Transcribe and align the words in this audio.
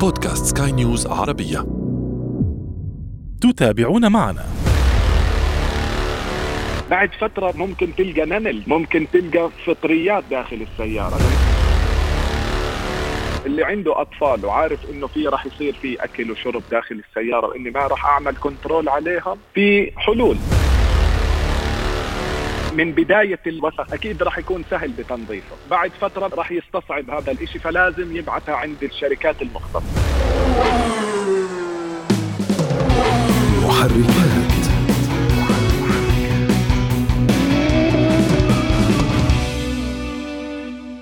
بودكاست 0.00 0.58
سكاي 0.58 0.72
نيوز 0.72 1.06
عربية. 1.06 1.66
تتابعون 3.40 4.12
معنا. 4.12 4.44
بعد 6.90 7.10
فترة 7.20 7.52
ممكن 7.56 7.94
تلقى 7.96 8.26
نمل 8.26 8.62
ممكن 8.66 9.06
تلقى 9.12 9.50
فطريات 9.66 10.24
داخل 10.30 10.66
السيارة. 10.72 11.16
اللي 13.46 13.64
عنده 13.64 14.00
أطفال 14.00 14.46
وعارف 14.46 14.90
إنه 14.90 15.06
في 15.06 15.26
راح 15.26 15.46
يصير 15.46 15.72
في 15.82 16.04
أكل 16.04 16.30
وشرب 16.30 16.62
داخل 16.70 17.02
السيارة 17.08 17.46
واني 17.46 17.70
ما 17.70 17.80
راح 17.80 18.06
أعمل 18.06 18.36
control 18.36 18.88
عليها 18.88 19.36
في 19.54 19.92
حلول. 19.96 20.36
من 22.72 22.92
بداية 22.92 23.40
الوسخ. 23.46 23.92
أكيد 23.92 24.22
راح 24.22 24.38
يكون 24.38 24.64
سهل 24.70 24.92
بتنظيفه. 24.92 25.56
بعد 25.70 25.90
فترة 26.00 26.30
راح 26.34 26.52
يستصعب 26.52 27.10
هذا 27.10 27.32
الإشي 27.32 27.58
فلازم 27.58 28.16
يبعثها 28.16 28.54
عند 28.54 28.82
الشركات 28.82 29.42
المختصة. 29.42 29.82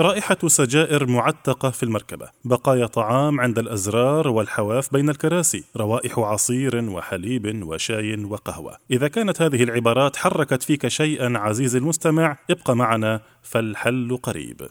رائحة 0.00 0.38
سجائر 0.46 1.06
معتقة 1.06 1.70
في 1.70 1.82
المركبة، 1.82 2.28
بقايا 2.44 2.86
طعام 2.86 3.40
عند 3.40 3.58
الأزرار 3.58 4.28
والحواف 4.28 4.92
بين 4.92 5.10
الكراسي، 5.10 5.64
روائح 5.76 6.18
عصير 6.18 6.90
وحليب 6.90 7.62
وشاي 7.66 8.24
وقهوة. 8.24 8.76
إذا 8.90 9.08
كانت 9.08 9.42
هذه 9.42 9.62
العبارات 9.62 10.16
حركت 10.16 10.62
فيك 10.62 10.88
شيئا 10.88 11.38
عزيزي 11.38 11.78
المستمع، 11.78 12.36
ابق 12.50 12.70
معنا 12.70 13.20
فالحل 13.42 14.18
قريب. 14.22 14.68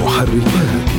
محركات 0.00 0.94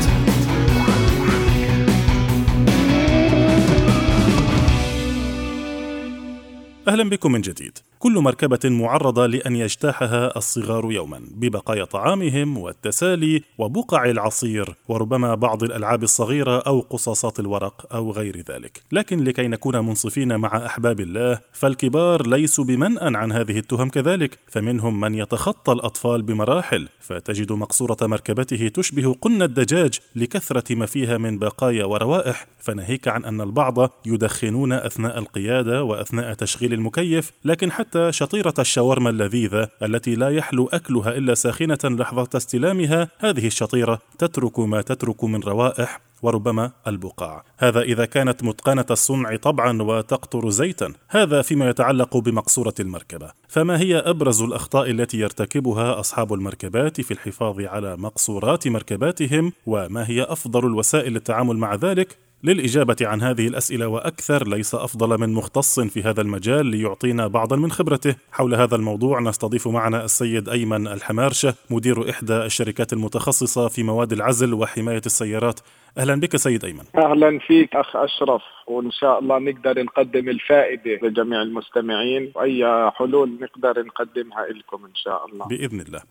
أهلا 6.88 7.09
بكم 7.09 7.31
من 7.31 7.42
جديد. 7.42 7.78
كل 8.06 8.20
مركبة 8.20 8.59
معرضة 8.64 9.25
لأن 9.25 9.56
يجتاحها 9.56 10.38
الصغار 10.38 10.92
يوما 10.92 11.22
ببقايا 11.31 11.84
طعامهم 11.84 12.58
والتسالي 12.58 13.42
وبقع 13.58 14.06
العصير 14.06 14.75
وربما 14.88 15.36
بعض 15.36 15.64
الألعاب 15.64 16.03
الصغيرة 16.03 16.59
أو 16.59 16.80
قصاصات 16.80 17.39
الورق 17.39 17.94
أو 17.94 18.11
غير 18.11 18.38
ذلك. 18.38 18.83
لكن 18.92 19.23
لكي 19.23 19.48
نكون 19.48 19.80
منصفين 19.80 20.36
مع 20.36 20.66
أحباب 20.66 21.00
الله 21.00 21.39
فالكبار 21.52 22.28
ليسوا 22.28 22.64
بمنأى 22.64 23.17
عن 23.17 23.31
هذه 23.31 23.59
التهم 23.59 23.89
كذلك، 23.89 24.39
فمنهم 24.48 25.00
من 25.00 25.16
يتخطى 25.16 25.72
الأطفال 25.72 26.22
بمراحل 26.22 26.89
فتجد 27.00 27.52
مقصورة 27.52 27.98
مركبته 28.02 28.67
تشبه 28.67 29.14
قن 29.22 29.42
الدجاج 29.42 30.00
لكثرة 30.16 30.76
ما 30.76 30.86
فيها 30.86 31.17
من 31.17 31.39
بقايا 31.39 31.86
وروائح، 31.86 32.48
فناهيك 32.59 33.08
عن 33.08 33.26
أن 33.26 33.42
البعض 33.42 33.89
يدخنون 34.06 34.73
أثناء 34.73 35.20
القيادة 35.20 35.83
وأثناء 35.83 36.33
تشغيل 36.33 36.73
المكيف، 36.73 37.31
لكن 37.45 37.72
حتى 37.72 37.94
شطيرة 38.09 38.53
الشاورما 38.59 39.09
اللذيذة 39.09 39.69
التي 39.83 40.15
لا 40.15 40.29
يحلو 40.29 40.67
أكلها 40.67 41.17
إلا 41.17 41.33
ساخنة 41.33 41.79
لحظة 41.83 42.30
استلامها، 42.36 43.08
هذه 43.20 43.47
الشطيرة 43.47 43.99
تترك 44.20 44.59
ما 44.59 44.81
تترك 44.81 45.23
من 45.23 45.43
روائح 45.43 46.02
وربما 46.21 46.71
البقاع. 46.87 47.43
هذا 47.58 47.81
إذا 47.81 48.05
كانت 48.05 48.43
متقنة 48.43 48.86
الصنع 48.92 49.36
طبعا 49.36 49.81
وتقطر 49.81 50.49
زيتا. 50.49 50.93
هذا 51.09 51.42
فيما 51.42 51.70
يتعلق 51.70 52.17
بمقصورة 52.17 52.73
المركبة. 52.80 53.31
فما 53.47 53.80
هي 53.80 53.97
أبرز 53.97 54.41
الأخطاء 54.41 54.89
التي 54.89 55.17
يرتكبها 55.17 55.99
أصحاب 55.99 56.33
المركبات 56.33 57.02
في 57.02 57.11
الحفاظ 57.11 57.61
على 57.61 57.97
مقصورات 57.97 58.67
مركباتهم؟ 58.67 59.53
وما 59.65 60.09
هي 60.09 60.23
أفضل 60.23 60.65
الوسائل 60.65 61.14
للتعامل 61.14 61.58
مع 61.58 61.75
ذلك؟ 61.75 62.24
للإجابة 62.45 62.95
عن 63.02 63.22
هذه 63.22 63.48
الأسئلة 63.48 63.88
وأكثر 63.88 64.48
ليس 64.48 64.76
أفضل 64.76 65.20
من 65.20 65.33
مختص 65.33 65.80
في 65.80 66.02
هذا 66.04 66.22
المجال 66.22 66.66
ليعطينا 66.66 67.28
بعضا 67.28 67.56
من 67.56 67.72
خبرته. 67.72 68.16
حول 68.32 68.56
هذا 68.56 68.76
الموضوع 68.76 69.20
نستضيف 69.20 69.67
معنا 69.67 70.06
السيد 70.06 70.50
أيمن 70.50 70.88
الحمارشة 70.88 71.56
مدير 71.70 72.10
إحدى 72.10 72.33
الشركات 72.33 72.94
المتخصصة 72.94 73.67
في 73.67 73.83
مواد 73.83 74.14
العزل 74.14 74.54
وحماية 74.54 75.02
السيارات. 75.06 75.60
أهلا 75.98 76.16
بك 76.20 76.36
سيد 76.36 76.66
أيمن. 76.66 76.83
أهلا 76.98 77.39
فيك 77.39 77.76
أخ 77.76 77.95
أشرف 77.95 78.42
وإن 78.67 78.92
شاء 78.92 79.20
الله 79.20 79.39
نقدر 79.39 79.83
نقدم 79.83 80.30
الفائدة 80.30 81.08
لجميع 81.08 81.42
المستمعين 81.42 82.32
وأي 82.36 82.92
حلول 82.92 83.38
نقدر 83.42 83.83
نقدمها 83.83 84.48
لكم 84.48 84.86
إن 84.86 84.95
شاء 84.95 85.26
الله. 85.26 85.45
بإذن 85.45 85.82
الله. 85.82 86.02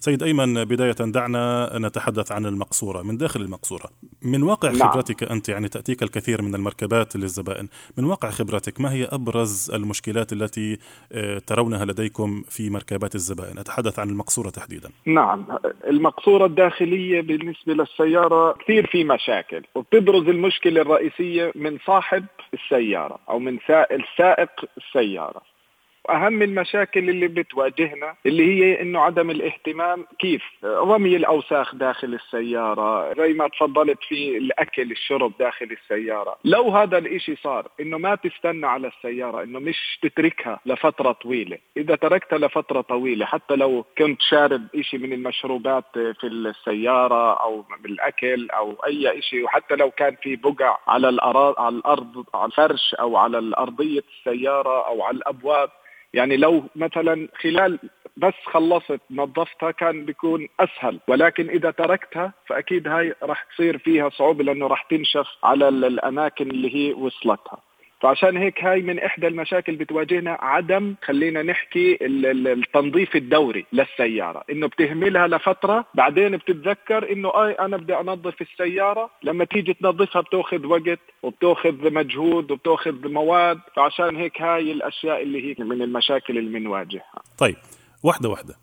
سيد 0.00 0.22
أيمن 0.22 0.64
بداية 0.64 0.92
دعنا 0.92 1.70
نتحدث 1.74 2.32
عن 2.32 2.46
المقصورة 2.46 3.02
من 3.02 3.16
داخل 3.16 3.40
المقصورة. 3.40 3.90
من 4.22 4.42
واقع 4.42 4.70
نعم. 4.70 4.88
خبرتك 4.88 5.22
أنت 5.22 5.48
يعني 5.48 5.68
تأتيك 5.68 6.02
الكثير 6.02 6.42
من 6.42 6.54
المركبات 6.54 7.16
للزبائن 7.16 7.68
من 7.96 8.04
واقع 8.04 8.30
خبرتك 8.30 8.80
ما 8.80 8.92
هي 8.92 9.04
أبرز 9.04 9.70
المشكلات 9.74 10.32
التي 10.32 10.78
آه، 11.12 11.38
ترونها 11.38 11.84
لديكم 11.84 12.42
في 12.48 12.70
مركبات 12.70 13.14
الزبائن؟ 13.14 13.58
أتحدث 13.58 13.98
عن 13.98 14.08
المقصورة 14.08 14.50
تحديدا. 14.50 14.90
نعم. 15.06 15.44
المقصورة 15.86 16.46
الداخلية 16.46 17.20
بالنسبة 17.20 17.74
للسيارة 17.74 18.52
كثير 18.52 18.86
في 18.86 19.04
مشاكل 19.04 19.64
وبتبرز 19.74 20.28
المشكلة 20.28 20.80
الرئيسية 20.80 21.52
من 21.54 21.78
صاحب 21.86 22.24
السيارة 22.54 23.18
أو 23.28 23.38
من 23.38 23.58
سائل 23.66 24.04
سائق 24.18 24.50
السيارة. 24.76 25.42
أهم 26.10 26.42
المشاكل 26.42 27.08
اللي 27.08 27.28
بتواجهنا 27.28 28.14
اللي 28.26 28.44
هي 28.54 28.82
إنه 28.82 29.00
عدم 29.00 29.30
الاهتمام. 29.30 30.06
كيف؟ 30.18 30.42
رمي 30.64 31.16
الأوساخ 31.16 31.74
داخل 31.74 32.14
السيارة 32.14 33.14
زي 33.14 33.32
ما 33.32 33.48
تفضلت 33.48 33.98
في 34.08 34.36
الأكل 34.38 34.90
الشرب 34.90 35.32
داخل 35.38 35.76
السيارة. 35.82 36.36
لو 36.44 36.70
هذا 36.70 36.98
الإشي 36.98 37.36
صار 37.36 37.68
إنه 37.80 37.98
ما 37.98 38.14
تستنى 38.14 38.66
على 38.66 38.88
السيارة 38.88 39.42
إنه 39.42 39.58
مش 39.58 39.98
تتركها 40.02 40.60
لفترة 40.66 41.12
طويلة. 41.12 41.58
إذا 41.76 41.94
تركتها 41.96 42.38
لفترة 42.38 42.80
طويلة 42.80 43.26
حتى 43.26 43.56
لو 43.56 43.84
كنت 43.98 44.22
شارب 44.22 44.62
إشي 44.74 44.98
من 44.98 45.12
المشروبات 45.12 45.84
في 45.94 46.24
السيارة 46.26 47.34
أو 47.34 47.64
بالأكل 47.80 48.50
أو 48.50 48.72
أي 48.86 49.18
إشي 49.18 49.42
وحتى 49.42 49.74
لو 49.76 49.90
كان 49.90 50.16
في 50.22 50.36
بقع 50.36 50.78
على 50.86 51.08
الأرض 51.08 51.54
على 51.58 51.76
الأرض 51.76 52.24
على 52.34 52.46
الفرش 52.46 52.94
أو 52.94 53.16
على 53.16 53.38
الأرضية 53.38 54.04
السيارة 54.18 54.86
أو 54.86 55.02
على 55.02 55.16
الأبواب 55.16 55.70
يعني 56.14 56.36
لو 56.36 56.64
مثلا 56.76 57.28
خلال 57.42 57.78
بس 58.16 58.34
خلصت 58.44 59.00
نظفتها 59.10 59.70
كان 59.70 60.04
بيكون 60.04 60.48
أسهل 60.60 61.00
ولكن 61.08 61.48
إذا 61.50 61.70
تركتها 61.70 62.32
فأكيد 62.46 62.88
هاي 62.88 63.14
راح 63.22 63.42
تصير 63.44 63.78
فيها 63.78 64.08
صعوبة 64.08 64.44
لأنه 64.44 64.66
راح 64.66 64.82
تنشف 64.82 65.26
على 65.44 65.68
ال- 65.68 65.84
الأماكن 65.84 66.50
اللي 66.50 66.74
هي 66.74 66.92
وصلتها. 66.92 67.58
فعشان 68.00 68.36
هيك 68.36 68.64
هاي 68.64 68.82
من 68.82 68.98
إحدى 68.98 69.26
المشاكل 69.26 69.76
بتواجهنا 69.76 70.38
عدم 70.40 70.94
خلينا 71.02 71.42
نحكي 71.42 71.92
ال- 72.02 72.26
ال- 72.26 72.48
التنظيف 72.48 73.16
الدوري 73.16 73.66
للسيارة. 73.72 74.44
إنه 74.50 74.66
بتهملها 74.66 75.26
لفترة 75.28 75.84
بعدين 75.94 76.36
بتتذكر 76.36 77.12
إنه 77.12 77.28
آي 77.28 77.52
أنا 77.52 77.76
بدي 77.76 77.94
أنظف 77.94 78.42
السيارة. 78.42 79.10
لما 79.22 79.44
تيجي 79.44 79.74
تنظفها 79.74 80.22
بتأخذ 80.22 80.66
وقت 80.66 80.98
وبتأخذ 81.22 81.92
مجهود 81.92 82.50
وبتأخذ 82.50 83.08
مواد. 83.08 83.58
فعشان 83.76 84.16
هيك 84.16 84.42
هاي 84.42 84.72
الأشياء 84.72 85.22
اللي 85.22 85.50
هي 85.50 85.64
من 85.64 85.82
المشاكل 85.82 86.38
اللي 86.38 86.58
بنواجهها. 86.58 87.22
طيب. 87.38 87.56
واحدة 88.02 88.28
واحدة. 88.28 88.54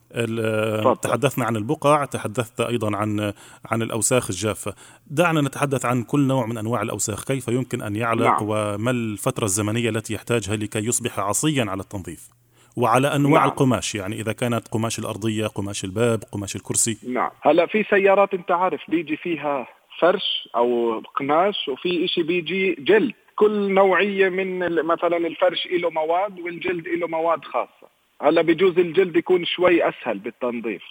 تحدثنا 1.01 1.45
عن 1.45 1.55
البقع 1.55 2.05
تحدثت 2.05 2.61
أيضا 2.61 2.97
عن 2.97 3.33
عن 3.65 3.81
الأوساخ 3.81 4.29
الجافة 4.29 4.75
دعنا 5.07 5.41
نتحدث 5.41 5.85
عن 5.85 6.03
كل 6.03 6.19
نوع 6.19 6.45
من 6.45 6.57
أنواع 6.57 6.81
الأوساخ 6.81 7.23
كيف 7.23 7.47
يمكن 7.47 7.81
أن 7.81 7.95
يعلق 7.95 8.25
نعم. 8.25 8.37
وما 8.41 8.91
الفترة 8.91 9.45
الزمنية 9.45 9.89
التي 9.89 10.13
يحتاجها 10.13 10.55
لكي 10.55 10.79
يصبح 10.79 11.19
عصيا 11.19 11.65
على 11.67 11.81
التنظيف؟ 11.81 12.29
وعلى 12.77 13.15
أنواع 13.15 13.41
نعم. 13.41 13.49
القماش 13.49 13.95
يعني 13.95 14.21
إذا 14.21 14.31
كانت 14.31 14.67
قماش 14.67 14.99
الأرضية 14.99 15.47
قماش 15.47 15.83
الباب 15.83 16.23
قماش 16.31 16.55
الكرسي. 16.55 16.97
نعم. 17.07 17.31
هلا 17.41 17.65
في 17.65 17.83
سيارات 17.89 18.33
أنت 18.33 18.51
عارف 18.51 18.81
بيجي 18.87 19.17
فيها 19.17 19.67
فرش 19.99 20.49
أو 20.55 20.99
قماش 20.99 21.55
وفي 21.67 22.05
إشي 22.05 22.23
بيجي 22.23 22.75
جلد. 22.79 23.13
كل 23.35 23.73
نوعية 23.73 24.29
من 24.29 24.59
مثلا 24.85 25.17
الفرش 25.17 25.67
له 25.71 25.89
مواد 25.89 26.39
والجلد 26.39 26.87
له 26.87 27.07
مواد 27.07 27.45
خاصة. 27.45 27.94
هلا 28.21 28.41
بجوز 28.41 28.79
الجلد 28.79 29.15
يكون 29.15 29.45
شوي 29.45 29.89
أسهل 29.89 30.19
بالتنظيف 30.19 30.83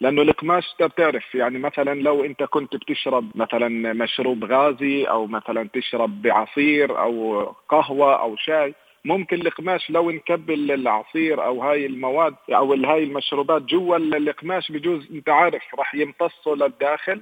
لأنه 0.00 0.22
القماش 0.22 0.64
أنت 0.72 0.92
بتعرف 0.92 1.34
يعني 1.34 1.58
مثلا 1.58 1.94
لو 1.94 2.24
أنت 2.24 2.42
كنت 2.42 2.76
بتشرب 2.76 3.30
مثلا 3.34 3.92
مشروب 3.92 4.44
غازي 4.44 5.04
أو 5.04 5.26
مثلا 5.26 5.68
تشرب 5.72 6.22
بعصير 6.22 6.98
أو 6.98 7.42
قهوة 7.68 8.22
أو 8.22 8.36
شاي 8.36 8.74
ممكن 9.04 9.40
القماش 9.40 9.90
لو 9.90 10.10
نكبل 10.10 10.72
العصير 10.72 11.44
أو 11.44 11.62
هاي 11.62 11.86
المواد 11.86 12.34
أو 12.50 12.74
هاي 12.74 13.04
المشروبات 13.04 13.62
جوا 13.62 13.96
القماش 13.96 14.72
بجوز 14.72 15.10
أنت 15.10 15.28
عارف 15.28 15.62
راح 15.78 15.94
يمتصوا 15.94 16.56
للداخل 16.56 17.20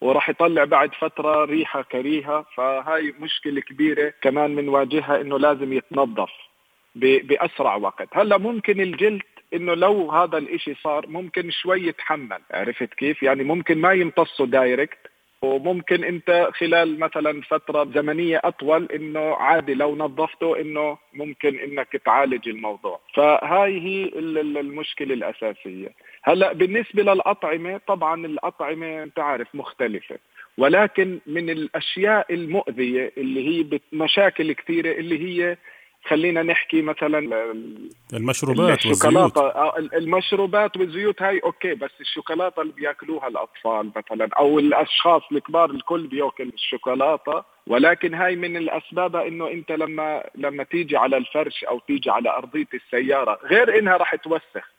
وراح 0.00 0.28
يطلع 0.28 0.64
بعد 0.64 0.94
فترة 0.94 1.44
ريحة 1.44 1.82
كريهة 1.82 2.46
فهاي 2.56 3.14
مشكلة 3.20 3.60
كبيرة 3.60 4.12
كمان 4.22 4.56
بنواجهها 4.56 5.20
إنه 5.20 5.38
لازم 5.38 5.72
يتنظف. 5.72 6.30
بأسرع 6.94 7.76
وقت. 7.76 8.08
هلا 8.12 8.38
ممكن 8.38 8.80
الجلد 8.80 9.22
إنه 9.54 9.74
لو 9.74 10.10
هذا 10.10 10.38
الإشي 10.38 10.74
صار 10.74 11.06
ممكن 11.06 11.50
شوي 11.50 11.86
يتحمل. 11.86 12.40
عرفت 12.50 12.94
كيف؟ 12.94 13.22
يعني 13.22 13.44
ممكن 13.44 13.78
ما 13.78 13.92
يمتصه 13.92 14.46
دايركت. 14.46 14.98
وممكن 15.42 16.04
أنت 16.04 16.48
خلال 16.54 16.98
مثلا 16.98 17.42
فترة 17.42 17.84
زمنية 17.94 18.40
أطول 18.44 18.88
إنه 18.94 19.34
عادي 19.34 19.74
لو 19.74 19.96
نظفته 19.96 20.60
إنه 20.60 20.98
ممكن 21.14 21.58
إنك 21.58 22.02
تعالج 22.04 22.48
الموضوع. 22.48 23.00
فهاي 23.14 23.80
هي 23.80 24.04
المشكلة 24.60 25.14
الأساسية. 25.14 25.88
هلا 26.22 26.52
بالنسبة 26.52 27.02
للأطعمة 27.02 27.80
طبعا 27.86 28.26
الأطعمة 28.26 29.02
أنت 29.02 29.18
عارف 29.18 29.54
مختلفة. 29.54 30.18
ولكن 30.58 31.18
من 31.26 31.50
الأشياء 31.50 32.34
المؤذية 32.34 33.12
اللي 33.16 33.48
هي 33.48 33.80
مشاكل 33.92 34.52
كثيرة 34.52 34.92
اللي 34.92 35.18
هي 35.18 35.56
خلينا 36.04 36.42
نحكي 36.42 36.82
مثلا 36.82 37.18
المشروبات 38.12 38.86
الشوكولاتة 38.86 39.40
آه، 39.40 39.78
المشروبات 39.78 40.76
والزيوت 40.76 41.22
هاي 41.22 41.40
أوكي 41.44 41.74
بس 41.74 41.90
الشوكولاتة 42.00 42.62
اللي 42.62 42.72
بيأكلوها 42.72 43.28
الأطفال 43.28 43.90
مثلا 43.96 44.28
أو 44.38 44.58
الأشخاص 44.58 45.22
الكبار 45.32 45.70
الكل 45.70 46.06
بيأكل 46.06 46.48
الشوكولاتة. 46.54 47.44
ولكن 47.66 48.14
هاي 48.14 48.36
من 48.36 48.56
الأسباب 48.56 49.16
إنه 49.16 49.50
أنت 49.50 49.72
لما 49.72 50.24
لما 50.34 50.64
تيجي 50.64 50.96
على 50.96 51.16
الفرش 51.16 51.64
أو 51.64 51.78
تيجي 51.78 52.10
على 52.10 52.30
أرضية 52.30 52.68
السيارة 52.74 53.38
غير 53.44 53.78
إنها 53.78 53.96
راح 53.96 54.14
توسخ. 54.14 54.70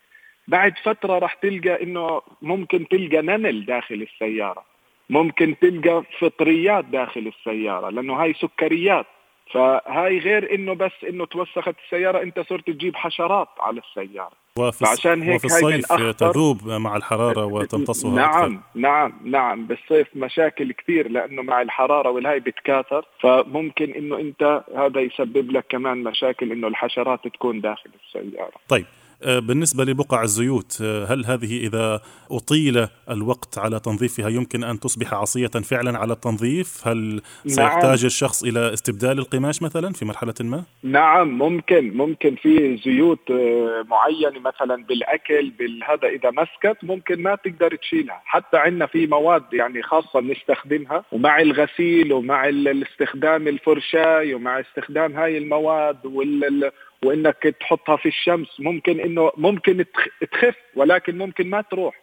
بعد 0.47 0.73
فترة 0.83 1.19
راح 1.19 1.33
تلقى 1.33 1.83
إنه 1.83 2.21
ممكن 2.41 2.87
تلقى 2.87 3.21
نمل 3.21 3.65
داخل 3.65 4.07
السيارة. 4.13 4.63
ممكن 5.09 5.55
تلقى 5.61 6.03
فطريات 6.19 6.85
داخل 6.85 7.33
السيارة 7.37 7.89
لأنه 7.89 8.13
هاي 8.13 8.33
سكريات. 8.33 9.05
فهاي 9.53 10.19
غير 10.19 10.55
إنه 10.55 10.73
بس 10.73 10.91
إنه 11.09 11.25
توسخت 11.25 11.75
السيارة 11.85 12.23
أنت 12.23 12.39
صرت 12.39 12.67
تجيب 12.67 12.95
حشرات 12.95 13.47
على 13.59 13.81
السيارة 13.81 14.41
وفي 14.57 14.85
فعشان 14.85 15.21
هيك 15.21 15.35
وفي 15.35 15.45
الصيف 15.45 15.93
تذوب 15.93 16.67
مع 16.67 16.95
الحرارة 16.95 17.45
وتمتصها 17.45 18.15
نعم 18.15 18.53
أكثر. 18.53 18.59
نعم 18.75 19.13
نعم 19.23 19.65
بالصيف 19.65 20.07
مشاكل 20.15 20.71
كثير 20.71 21.09
لأنه 21.11 21.41
مع 21.41 21.61
الحرارة 21.61 22.09
والهاي 22.09 22.39
بتكاثر 22.39 23.05
فممكن 23.19 23.91
إنه 23.91 24.19
أنت 24.19 24.63
هذا 24.75 25.01
يسبب 25.01 25.51
لك 25.51 25.65
كمان 25.69 26.03
مشاكل 26.03 26.51
إنه 26.51 26.67
الحشرات 26.67 27.27
تكون 27.27 27.61
داخل 27.61 27.89
السيارة 28.05 28.53
طيب 28.69 28.85
بالنسبة 29.25 29.83
لبقع 29.83 30.23
الزيوت 30.23 30.77
آه، 30.81 31.05
هل 31.05 31.25
هذه 31.25 31.67
إذا 31.67 32.01
أطيل 32.31 32.87
الوقت 33.09 33.57
على 33.57 33.79
تنظيفها 33.79 34.29
يمكن 34.29 34.63
أن 34.63 34.79
تصبح 34.79 35.13
عصية 35.13 35.47
فعلا 35.47 35.97
على 35.97 36.13
التنظيف 36.13 36.87
هل 36.87 36.97
نعم. 36.97 37.21
سيحتاج 37.45 38.05
الشخص 38.05 38.43
إلى 38.43 38.73
استبدال 38.73 39.19
القماش 39.19 39.61
مثلا 39.61 39.93
في 39.93 40.05
مرحلة 40.05 40.33
ما؟ 40.39 40.63
نعم 40.83 41.37
ممكن 41.37 41.97
ممكن 41.97 42.35
في 42.35 42.77
زيوت 42.85 43.31
آه، 43.31 43.85
معينة 43.87 44.39
مثلا 44.39 44.83
بالأكل 44.83 45.49
بالهذا 45.49 46.07
إذا 46.07 46.31
مسكت 46.31 46.83
ممكن 46.83 47.23
ما 47.23 47.35
تقدر 47.35 47.75
تشيلها 47.75 48.21
حتى 48.25 48.57
عندنا 48.57 48.85
في 48.85 49.07
مواد 49.07 49.53
يعني 49.53 49.83
خاصة 49.83 50.19
بنستخدمها 50.19 51.03
ومع 51.11 51.39
الغسيل 51.41 52.13
ومع 52.13 52.49
الاستخدام 52.49 53.47
الفرشاي 53.47 54.33
ومع 54.33 54.59
استخدام 54.59 55.15
هاي 55.15 55.37
المواد 55.37 56.05
وال 56.05 56.71
وإنك 57.05 57.55
تحطها 57.59 57.95
في 57.95 58.07
الشمس. 58.07 58.59
ممكن 58.59 58.99
إنه 58.99 59.31
ممكن 59.37 59.85
تخف 60.31 60.55
ولكن 60.75 61.17
ممكن 61.17 61.49
ما 61.49 61.61
تروح. 61.61 62.01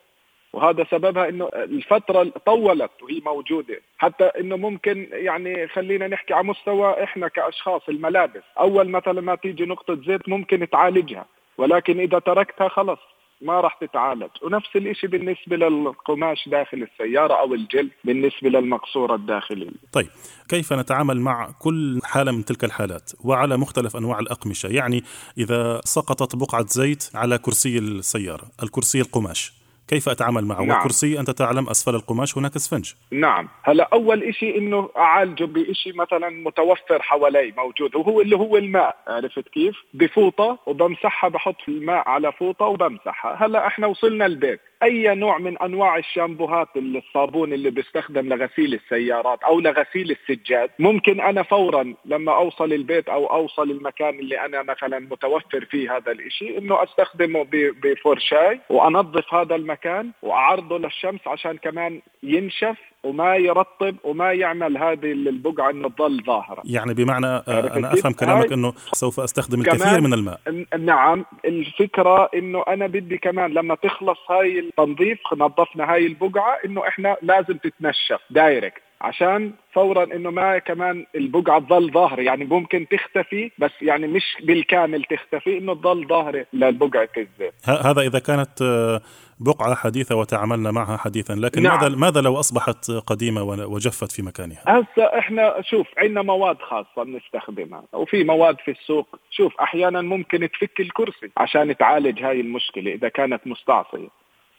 وهذا 0.53 0.87
سببها 0.91 1.29
إنه 1.29 1.49
الفترة 1.55 2.33
طولت 2.47 3.03
وهي 3.03 3.21
موجودة. 3.21 3.81
حتى 3.99 4.25
إنه 4.25 4.57
ممكن 4.57 5.09
يعني 5.13 5.69
خلينا 5.69 6.09
نحكي 6.09 6.35
على 6.35 6.47
مستوى 6.47 7.03
إحنا 7.05 7.29
كأشخاص 7.29 7.83
الملابس. 7.89 8.43
أول 8.59 8.89
مثلا 8.89 9.21
ما 9.21 9.35
تيجي 9.35 9.65
نقطة 9.65 9.95
زيت 10.07 10.29
ممكن 10.29 10.71
تعالجها 10.71 11.27
ولكن 11.59 12.01
إذا 12.01 12.19
تركتها 12.19 12.69
خلص. 12.69 13.01
ما 13.41 13.61
راح 13.61 13.79
تتعالج. 13.81 14.31
ونفس 14.43 14.69
الشيء 14.77 15.11
بالنسبة 15.11 15.57
للقماش 15.57 16.49
داخل 16.49 16.89
السيارة 16.93 17.35
أو 17.35 17.55
الجلد 17.55 17.91
بالنسبة 18.05 18.49
للمقصورة 18.49 19.15
الداخلية. 19.15 19.71
طيب 19.93 20.09
كيف 20.49 20.73
نتعامل 20.73 21.21
مع 21.21 21.51
كل 21.59 22.01
حالة 22.05 22.33
من 22.33 22.45
تلك 22.45 22.65
الحالات 22.65 23.13
وعلى 23.25 23.57
مختلف 23.57 23.97
أنواع 23.97 24.19
الأقمشة؟ 24.19 24.67
يعني 24.67 25.05
إذا 25.39 25.81
سقطت 25.85 26.37
بقعة 26.37 26.67
زيت 26.67 27.11
على 27.15 27.39
كرسي 27.39 27.79
السيارة 27.79 28.45
الكرسي 28.63 29.01
القماش 29.01 29.58
كيف 29.89 30.09
أتعامل 30.09 30.45
معه؟ 30.45 30.61
نعم. 30.61 30.71
والكرسي 30.71 31.21
أنت 31.21 31.31
تعلم 31.31 31.69
أسفل 31.69 31.95
القماش 31.95 32.39
هناك 32.39 32.57
اسفنج 32.57 32.93
نعم. 33.13 33.49
هلا 33.63 33.89
أول 33.93 34.35
شيء 34.35 34.59
إنه 34.59 34.91
أعالجه 34.97 35.45
بشيء 35.45 35.95
مثلا 35.97 36.29
متوفر 36.29 37.03
حوالي 37.03 37.55
موجود 37.57 37.97
وهو 37.97 38.21
اللي 38.21 38.37
هو 38.37 38.57
الماء. 38.57 38.97
عرفت 39.09 39.49
كيف؟ 39.49 39.77
بفوطة 39.95 40.59
وبمسحها 40.67 41.31
بحط 41.31 41.57
الماء 41.69 42.09
على 42.09 42.33
فوطة 42.33 42.67
وبمسحها. 42.67 43.47
هلا 43.47 43.67
إحنا 43.67 43.87
وصلنا 43.87 44.27
البيت. 44.27 44.61
أي 44.83 45.15
نوع 45.15 45.39
من 45.39 45.59
أنواع 45.59 45.97
الشامبوهات 45.97 46.69
الصابون 46.77 47.53
اللي 47.53 47.71
بيستخدم 47.71 48.29
لغسيل 48.29 48.75
السيارات 48.75 49.43
أو 49.43 49.61
لغسيل 49.61 50.11
السجاد؟ 50.11 50.71
ممكن 50.79 51.21
أنا 51.21 51.43
فورا 51.43 51.95
لما 52.05 52.37
أوصل 52.37 52.73
البيت 52.73 53.09
أو 53.09 53.27
أوصل 53.27 53.71
المكان 53.71 54.19
اللي 54.19 54.41
أنا 54.41 54.63
مثلا 54.63 54.99
متوفر 54.99 55.65
فيه 55.71 55.97
هذا 55.97 56.13
الإشي 56.13 56.59
إنه 56.59 56.83
أستخدمه 56.83 57.47
بفرشاي 57.53 58.61
وأنظف 58.71 59.35
هذا 59.35 59.55
المكان 59.55 60.11
وأعرضه 60.23 60.79
للشمس 60.79 61.21
عشان 61.27 61.57
كمان 61.57 62.01
ينشف 62.23 62.77
وما 63.05 63.37
يرطب 63.37 63.97
وما 64.05 64.33
يعمل 64.33 64.79
هذه 64.79 65.13
البقعة 65.13 65.71
إنه 65.71 65.89
تظل 65.89 66.23
ظاهرة. 66.27 66.63
يعني 66.65 66.95
بمعنى 66.95 67.27
آه، 67.27 67.77
أنا 67.77 67.93
أفهم 67.93 68.13
كلامك 68.13 68.53
إنه 68.53 68.73
سوف 68.93 69.21
أستخدم 69.21 69.61
الكثير 69.61 70.01
من 70.01 70.15
الماء. 70.15 70.41
نعم 70.79 71.25
الفكرة 71.45 72.31
إنه 72.35 72.65
أنا 72.69 72.87
بدي 72.87 73.19
كمان 73.19 73.51
لما 73.51 73.75
تخلص 73.75 74.19
هاي 74.31 74.68
التنظيف 74.69 75.19
نظفنا 75.37 75.93
هاي 75.93 76.07
البقعة 76.07 76.59
إنه 76.65 76.89
إحنا 76.89 77.17
لازم 77.23 77.57
تتنشف 77.57 78.21
دايركت 78.31 78.83
عشان 79.01 79.53
فورا 79.73 80.05
إنه 80.05 80.31
ما 80.31 80.59
كمان 80.59 81.07
البقعة 81.15 81.61
تظل 81.61 81.93
ظاهرة. 81.93 82.23
يعني 82.23 82.45
ممكن 82.45 82.87
تختفي 82.91 83.51
بس 83.59 83.71
يعني 83.83 84.07
مش 84.07 84.25
بالكامل 84.43 85.05
تختفي 85.05 85.59
إنه 85.59 85.75
تظل 85.75 86.07
ظاهرة 86.09 86.47
للبقعة 86.53 87.09
الزيت 87.17 87.55
هذا 87.65 88.01
إذا 88.01 88.19
كانت 88.19 88.63
آه، 88.63 89.01
بقعة 89.41 89.75
حديثة 89.75 90.17
وتعاملنا 90.17 90.71
معها 90.71 90.97
حديثا 90.97 91.33
لكن 91.33 91.63
نعم. 91.63 91.81
ماذا 91.81 91.97
ماذا 91.97 92.21
لو 92.21 92.41
أصبحت 92.41 92.91
قديمة 92.91 93.43
وجفت 93.43 94.13
في 94.13 94.23
مكانها؟ 94.23 94.63
هسه 94.67 95.05
إحنا 95.19 95.63
شوف 95.63 95.87
عندنا 95.99 96.23
مواد 96.23 96.57
خاصة 96.61 97.05
بنستخدمها 97.05 97.83
وفي 97.93 98.25
مواد 98.25 98.57
في 98.65 98.71
السوق. 98.71 99.07
شوف 99.31 99.61
أحيانا 99.61 100.03
ممكن 100.03 100.49
تفك 100.51 100.81
الكرسي 100.81 101.31
عشان 101.37 101.77
تعالج 101.77 102.23
هاي 102.23 102.41
المشكلة 102.41 102.93
إذا 102.93 103.09
كانت 103.09 103.47
مستعصية. 103.47 104.09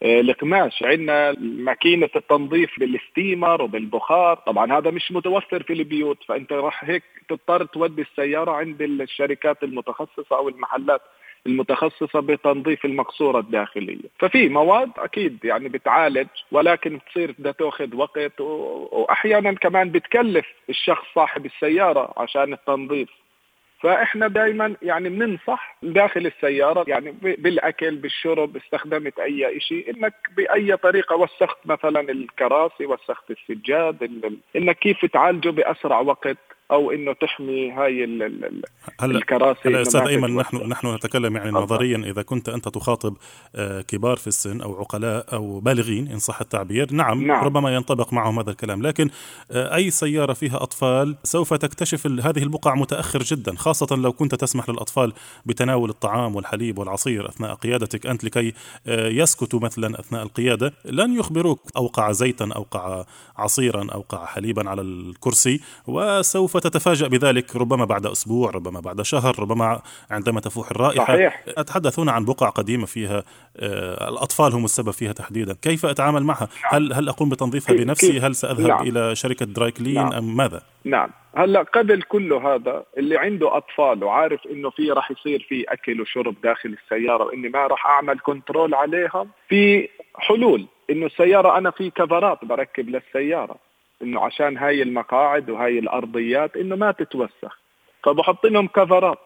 القماش. 0.03 0.84
عندنا 0.84 1.36
ماكينة 1.39 2.10
التنظيف 2.15 2.79
بالستيمر 2.79 3.62
وبالبخار. 3.62 4.36
طبعا 4.36 4.77
هذا 4.77 4.91
مش 4.91 5.12
متوفر 5.12 5.63
في 5.63 5.74
البيوت 5.74 6.24
فأنت 6.27 6.51
راح 6.53 6.84
هيك 6.84 7.03
تضطر 7.29 7.65
تودي 7.65 8.01
السيارة 8.01 8.51
عند 8.51 8.82
الشركات 8.82 9.63
المتخصصة 9.63 10.38
أو 10.38 10.50
المحلات 10.50 11.01
المتخصصة 11.48 12.20
بتنظيف 12.20 12.86
المقصورة 12.86 13.39
الداخلية. 13.39 14.10
ففي 14.20 14.50
مواد 14.50 14.91
أكيد 14.98 15.46
يعني 15.46 15.70
بتعالج 15.70 16.27
ولكن 16.51 16.98
بتصير 16.98 17.36
بدها 17.39 17.51
تأخذ 17.51 17.96
وقت 17.96 18.41
وأحيانا 18.41 19.53
كمان 19.53 19.89
بتكلف 19.91 20.46
الشخص 20.70 21.06
صاحب 21.15 21.46
السيارة 21.46 22.13
عشان 22.18 22.53
التنظيف. 22.53 23.10
فإحنا 23.79 24.27
دائما 24.27 24.75
يعني 24.81 25.09
بننصح 25.09 25.77
داخل 25.83 26.25
السيارة 26.25 26.86
يعني 26.88 27.12
بالأكل 27.21 27.95
بالشرب 27.95 28.57
استخدمت 28.57 29.19
أي 29.19 29.59
شيء 29.59 29.95
إنك 29.95 30.13
بأي 30.38 30.77
طريقة 30.77 31.15
وسخت 31.15 31.57
مثلا 31.65 32.00
الكراسي 32.00 32.86
وسخت 32.86 33.31
السجاد 33.31 34.03
إنك 34.55 34.79
كيف 34.79 35.05
تعالجه 35.05 35.50
بأسرع 35.50 36.00
وقت. 36.00 36.38
أو 36.71 36.91
إنه 36.91 37.13
تحمي 37.13 37.71
هاي 37.71 38.03
ال 38.03 38.23
ال 38.23 38.61
هل 39.01 39.15
الكراسي 39.15 39.59
هلا 39.69 39.81
أستاذ 39.81 40.01
أيمن 40.01 40.35
نحن 40.35 40.57
نحن 40.57 40.95
نتكلم 40.95 41.35
يعني 41.38 41.51
نظريا. 41.51 41.97
إذا 41.97 42.21
كنت 42.21 42.49
أنت 42.49 42.67
تخاطب 42.67 43.17
آه، 43.55 43.81
كبار 43.81 44.17
في 44.17 44.27
السن 44.27 44.61
أو 44.61 44.79
عقلاء 44.79 45.25
أو 45.33 45.59
بالغين 45.59 46.07
إن 46.07 46.19
صح 46.19 46.41
التعبير 46.41 46.93
نعم, 46.93 47.23
نعم. 47.23 47.45
ربما 47.45 47.75
ينطبق 47.75 48.13
معهم 48.13 48.39
هذا 48.39 48.51
الكلام. 48.51 48.81
لكن 48.81 49.09
آه، 49.51 49.75
أي 49.75 49.89
سيارة 49.89 50.33
فيها 50.33 50.63
أطفال 50.63 51.15
سوف 51.23 51.53
تكتشف 51.53 52.07
هذه 52.07 52.43
البقع 52.43 52.75
متأخر 52.75 53.19
جدا 53.19 53.55
خاصة 53.55 53.95
لو 53.95 54.13
كنت 54.13 54.35
تسمح 54.35 54.69
للأطفال 54.69 55.13
بتناول 55.45 55.89
الطعام 55.89 56.35
والحليب 56.35 56.79
والعصير 56.79 57.29
أثناء 57.29 57.53
قيادتك 57.53 58.05
أنت 58.05 58.23
لكي 58.23 58.53
آه، 58.88 59.07
يسكتوا 59.07 59.59
مثلا 59.59 59.99
أثناء 59.99 60.23
القيادة. 60.23 60.73
لن 60.85 61.19
يخبروك 61.19 61.61
أوقع 61.77 62.11
زيتا 62.11 62.49
أوقع 62.55 63.05
عصيرا 63.38 63.88
أوقع 63.93 64.25
حليبا 64.25 64.69
على 64.69 64.81
الكرسي 64.81 65.59
وسوف 65.88 66.58
تتفاجأ 66.59 67.07
بذلك 67.07 67.55
ربما 67.55 67.85
بعد 67.85 68.05
أسبوع 68.05 68.51
ربما 68.51 68.79
بعد 68.79 69.01
شهر 69.01 69.39
ربما 69.39 69.81
عندما 70.11 70.39
تفوح 70.39 70.71
الرائحة 70.71 71.13
صحيح. 71.13 71.43
أتحدث 71.47 71.99
هنا 71.99 72.11
عن 72.11 72.25
بقع 72.25 72.49
قديمة 72.49 72.85
فيها 72.85 73.23
آه، 73.57 74.09
الأطفال 74.09 74.53
هم 74.53 74.65
السبب 74.65 74.91
فيها 74.91 75.11
تحديدا 75.11 75.55
كيف 75.61 75.85
أتعامل 75.85 76.23
معها 76.23 76.47
نعم. 76.63 76.83
هل 76.83 76.93
هل 76.93 77.09
أقوم 77.09 77.29
بتنظيفها 77.29 77.75
بنفسي 77.75 78.19
هل 78.19 78.35
سأذهب 78.35 78.67
نعم. 78.67 78.87
إلى 78.87 79.15
شركة 79.15 79.45
dry 79.45 79.71
clean 79.71 79.93
نعم. 79.93 80.13
أم 80.13 80.37
ماذا 80.37 80.61
نعم 80.85 81.09
هلأ 81.35 81.61
قبل 81.61 82.01
كل 82.01 82.33
هذا 82.33 82.83
اللي 82.97 83.17
عنده 83.17 83.57
أطفال 83.57 84.03
وعارف 84.03 84.39
إنه 84.51 84.69
في 84.69 84.91
راح 84.91 85.11
يصير 85.11 85.45
في 85.49 85.65
أكل 85.67 86.01
وشرب 86.01 86.35
داخل 86.43 86.77
السيارة 86.83 87.23
وإني 87.23 87.49
ما 87.49 87.67
راح 87.67 87.87
أعمل 87.87 88.19
control 88.19 88.74
عليهم 88.73 89.29
في 89.49 89.89
حلول 90.15 90.65
إنه 90.89 91.05
السيارة 91.05 91.57
أنا 91.57 91.71
في 91.71 91.89
كفرات 91.89 92.45
بركب 92.45 92.89
للسيارة 92.89 93.55
إنه 94.01 94.22
عشان 94.22 94.58
هاي 94.58 94.82
المقاعد 94.82 95.50
وهاي 95.50 95.79
الأرضيات 95.79 96.58
إنه 96.58 96.75
ما 96.75 96.91
تتوسخ. 96.91 97.60
فبحط 98.03 98.46
لهم 98.46 98.68
كفرات 98.68 99.20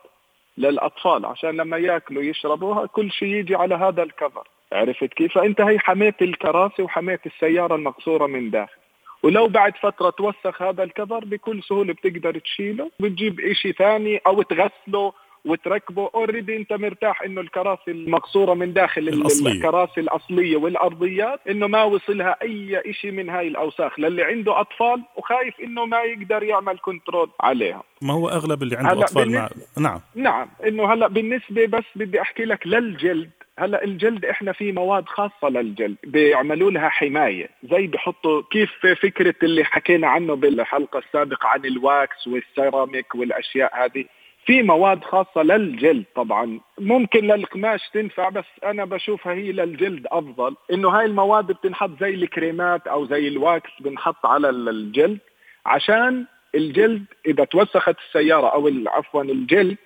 للأطفال 0.58 1.25
عشان 1.25 1.50
لما 1.50 1.77
يأكلوا 1.77 2.24
يشربوها 2.24 2.86
كل 2.86 3.12
شيء 3.12 3.27
يجي 3.27 3.56
على 3.56 3.75
هذا 3.75 4.03
ال 4.03 4.10
cover. 4.10 4.48
عرفت 4.74 5.13
كيف؟ 5.13 5.34
فأنت 5.34 5.62
هي 5.62 5.80
حميت 5.80 6.22
الكراسي 6.22 6.82
وحميت 6.82 7.25
السيارة 7.25 7.75
المقصورة 7.75 8.27
من 8.27 8.50
داخل. 8.50 8.77
ولو 9.24 9.48
بعد 9.48 9.77
فترة 9.77 10.10
توسخ 10.10 10.62
هذا 10.62 10.84
ال 10.83 10.90
cover 10.90 11.25
بكل 11.25 11.63
سهولة 11.63 11.94
بتقدر 11.94 12.39
تشيله. 12.39 12.92
بتجيب 13.00 13.39
إشي 13.39 13.72
ثاني 13.72 14.22
أو 14.27 14.42
تغسله 14.42 15.13
وتركبه 15.45 16.09
already 16.15 16.57
انت 16.57 16.73
مرتاح 16.73 17.21
انه 17.21 17.41
الكراسي 17.41 17.91
المقصورة 17.91 18.53
من 18.53 18.73
داخل 18.73 19.01
الأصلية. 19.01 19.51
الكراسي 19.51 20.01
الأصلية 20.01 20.57
والأرضيات 20.57 21.39
إنه 21.50 21.67
ما 21.67 21.83
وصلها 21.83 22.38
أي 22.41 22.83
شيء 22.91 23.12
من 23.12 23.29
هاي 23.29 23.47
الأوساخ. 23.47 24.00
للي 24.00 24.23
عنده 24.23 24.59
أطفال 24.59 25.03
وخايف 25.15 25.59
إنه 25.59 25.85
ما 25.85 26.01
يقدر 26.01 26.43
يعمل 26.43 26.77
control 26.81 27.29
عليها. 27.39 27.83
ما 28.01 28.13
هو 28.13 28.29
أغلب 28.29 28.63
اللي 28.63 28.75
عنده 28.75 28.91
أطفال 28.91 29.31
مع... 29.31 29.50
نعم. 29.77 30.00
نعم 30.15 30.47
إنه 30.67 30.93
هلا 30.93 31.07
بالنسبة 31.07 31.65
بس 31.65 31.85
بدي 31.95 32.21
أحكي 32.21 32.45
لك 32.45 32.67
للجلد. 32.67 33.29
هلا 33.59 33.83
الجلد 33.83 34.25
إحنا 34.25 34.51
في 34.51 34.71
مواد 34.71 35.05
خاصة 35.05 35.50
للجلد 35.50 35.97
بيعملوا 36.03 36.71
لها 36.71 36.89
حماية. 36.89 37.50
زي 37.71 37.88
بحطوا 37.88 38.41
كيف 38.51 38.71
فكرة 39.01 39.35
اللي 39.43 39.63
حكينا 39.63 40.07
عنه 40.07 40.35
بالحلقة 40.35 41.00
السابقة 41.00 41.47
عن 41.47 41.65
ال 41.65 41.81
wax 41.81 42.27
والسيراميك 42.27 43.15
والأشياء 43.15 43.85
هذه؟ 43.85 44.05
في 44.45 44.62
مواد 44.62 45.03
خاصة 45.03 45.41
للجلد 45.43 46.03
طبعا. 46.15 46.59
ممكن 46.79 47.19
للقماش 47.27 47.81
تنفع 47.93 48.29
بس 48.29 48.45
أنا 48.63 48.85
بشوفها 48.85 49.33
هي 49.33 49.51
للجلد 49.51 50.07
أفضل. 50.12 50.55
إنه 50.73 50.89
هاي 50.89 51.05
المواد 51.05 51.47
بتنحط 51.47 51.89
زي 52.00 52.09
الكريمات 52.09 52.88
أو 52.88 53.05
زي 53.05 53.27
ال 53.27 53.38
wax 53.38 53.72
بنحط 53.79 54.25
على 54.25 54.50
الجلد 54.50 55.19
عشان 55.65 56.25
الجلد 56.55 57.05
إذا 57.27 57.43
توسخت 57.43 57.95
السيارة 58.07 58.47
أو 58.47 58.71
عفوا 58.88 59.23
الجلد 59.23 59.77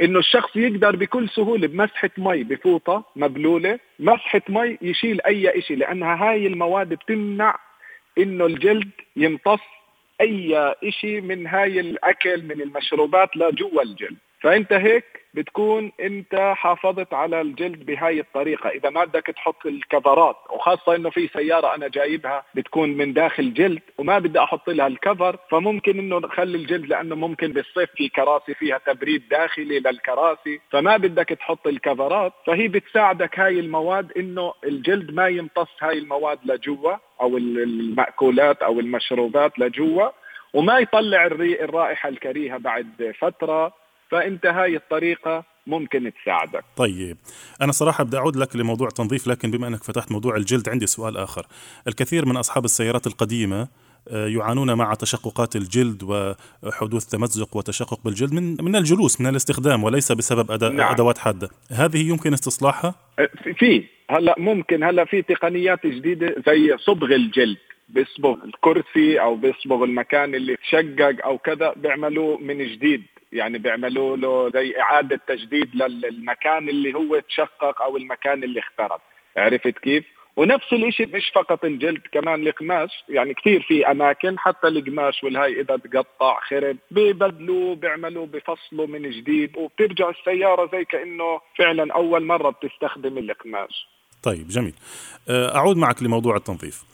إنه 0.00 0.18
الشخص 0.18 0.56
يقدر 0.56 0.96
بكل 0.96 1.28
سهولة 1.28 1.66
بمسحة 1.68 2.10
مي 2.18 2.42
بفوطة 2.44 3.04
مبلولة 3.16 3.78
مسحة 3.98 4.42
مي 4.48 4.78
يشيل 4.82 5.20
أي 5.22 5.62
شيء 5.62 5.76
لأنها 5.76 6.14
هاي 6.30 6.46
المواد 6.46 6.88
بتمنع 6.88 7.58
إنه 8.18 8.46
الجلد 8.46 8.90
يمتص 9.16 9.60
أي 10.20 10.74
شيء 10.88 11.20
من 11.20 11.46
هاي 11.46 11.80
الأكل 11.80 12.42
من 12.42 12.60
المشروبات 12.60 13.36
لجوا 13.36 13.82
الجلد. 13.82 14.16
فأنت 14.44 14.72
هيك 14.72 15.04
بتكون 15.34 15.92
أنت 16.00 16.52
حافظت 16.56 17.14
على 17.14 17.40
الجلد 17.40 17.86
بهاي 17.86 18.20
الطريقة. 18.20 18.68
إذا 18.68 18.90
ما 18.90 19.04
بدك 19.04 19.26
تحط 19.26 19.66
الكفرات 19.66 20.36
وخاصة 20.50 20.94
إنه 20.96 21.10
في 21.10 21.28
سيارة 21.28 21.74
أنا 21.74 21.88
جايبها 21.88 22.44
بتكون 22.54 22.88
من 22.88 23.12
داخل 23.12 23.54
جلد 23.54 23.82
وما 23.98 24.18
بدي 24.18 24.38
أحط 24.38 24.70
لها 24.70 24.86
ال 24.86 24.94
cover 24.94 25.36
فممكن 25.50 25.98
إنه 25.98 26.18
نخلي 26.18 26.58
الجلد 26.58 26.86
لأنه 26.86 27.14
ممكن 27.16 27.52
بالصيف 27.52 27.90
في 27.96 28.08
كراسي 28.08 28.54
فيها 28.54 28.78
تبريد 28.78 29.22
داخلي 29.30 29.78
للكراسي. 29.78 30.60
فما 30.70 30.96
بدك 30.96 31.28
تحط 31.28 31.66
الكفرات 31.66 32.32
فهي 32.46 32.68
بتساعدك 32.68 33.40
هاي 33.40 33.60
المواد 33.60 34.12
إنه 34.16 34.54
الجلد 34.64 35.10
ما 35.10 35.28
يمتص 35.28 35.70
هاي 35.80 35.98
المواد 35.98 36.38
لجوا 36.44 36.96
أو 37.20 37.36
المأكولات 37.36 38.62
أو 38.62 38.80
المشروبات 38.80 39.58
لجوا 39.58 40.08
وما 40.54 40.78
يطلع 40.78 41.26
الرائحة 41.26 42.08
الكريهة 42.08 42.58
بعد 42.58 43.14
فترة. 43.20 43.83
فإنت 44.14 44.46
هاي 44.46 44.76
الطريقة 44.76 45.44
ممكن 45.66 46.12
تساعدك. 46.22 46.64
طيب 46.76 47.16
أنا 47.62 47.72
صراحة 47.72 48.04
بدي 48.04 48.16
أعود 48.16 48.36
لك 48.36 48.56
لموضوع 48.56 48.88
التنظيف 48.88 49.26
لكن 49.26 49.50
بما 49.50 49.68
أنك 49.68 49.84
فتحت 49.84 50.12
موضوع 50.12 50.36
الجلد 50.36 50.68
عندي 50.68 50.86
سؤال 50.86 51.16
آخر. 51.16 51.46
الكثير 51.88 52.26
من 52.26 52.36
أصحاب 52.36 52.64
السيارات 52.64 53.06
القديمة 53.06 53.68
آه، 54.08 54.26
يعانون 54.26 54.74
مع 54.74 54.94
تشققات 54.94 55.56
الجلد 55.56 56.02
وحدوث 56.02 57.04
تمزق 57.04 57.56
وتشقق 57.56 58.00
بالجلد 58.04 58.32
من 58.32 58.56
من 58.64 58.76
الجلوس 58.76 59.20
من 59.20 59.26
الاستخدام 59.26 59.84
وليس 59.84 60.12
بسبب 60.12 60.50
أد... 60.50 60.64
نعم. 60.64 60.92
أدوات 60.92 61.18
حادة. 61.18 61.48
هذه 61.70 62.08
يمكن 62.08 62.32
استصلاحها؟ 62.32 62.94
آه، 63.18 63.28
في 63.58 63.84
هلأ 64.10 64.34
ممكن. 64.38 64.84
هلأ 64.84 65.04
في 65.04 65.22
تقنيات 65.22 65.86
جديدة 65.86 66.34
زي 66.46 66.76
صبغ 66.78 67.14
الجلد 67.14 67.58
بيصبغ 67.88 68.44
الكرسي 68.44 69.20
أو 69.20 69.36
بيصبغ 69.36 69.84
المكان 69.84 70.34
اللي 70.34 70.56
تشقق 70.56 71.24
أو 71.24 71.38
كذا 71.38 71.72
بيعملوه 71.76 72.38
من 72.38 72.58
جديد. 72.58 73.02
يعني 73.34 73.58
بيعملوا 73.58 74.16
له 74.16 74.50
زي 74.50 74.80
إعادة 74.80 75.20
تجديد 75.26 75.74
للمكان 75.74 76.68
اللي 76.68 76.94
هو 76.94 77.18
تشقق 77.18 77.82
أو 77.82 77.96
المكان 77.96 78.44
اللي 78.44 78.60
اخترب 78.60 79.00
عرفت 79.36 79.78
كيف؟ 79.78 80.04
ونفس 80.36 80.72
الشيء 80.72 81.16
مش 81.16 81.32
فقط 81.34 81.64
الجلد 81.64 82.00
كمان 82.12 82.46
القماش. 82.46 82.90
يعني 83.08 83.34
كثير 83.34 83.62
في 83.62 83.90
أماكن 83.90 84.38
حتى 84.38 84.68
القماش 84.68 85.24
والهاي 85.24 85.60
إذا 85.60 85.76
تقطع 85.76 86.40
خرب 86.48 86.76
ببدلوه 86.90 87.74
بيعملوا 87.74 88.26
بفصلوا 88.26 88.86
من 88.86 89.10
جديد 89.10 89.56
وبترجع 89.56 90.10
السيارة 90.10 90.70
زي 90.72 90.84
كأنه 90.84 91.40
فعلا 91.58 91.94
أول 91.94 92.24
مرة 92.24 92.50
بتستخدم 92.50 93.18
القماش. 93.18 93.88
طيب 94.22 94.48
جميل. 94.48 94.74
أعود 95.30 95.76
معك 95.76 96.02
لموضوع 96.02 96.36
التنظيف. 96.36 96.93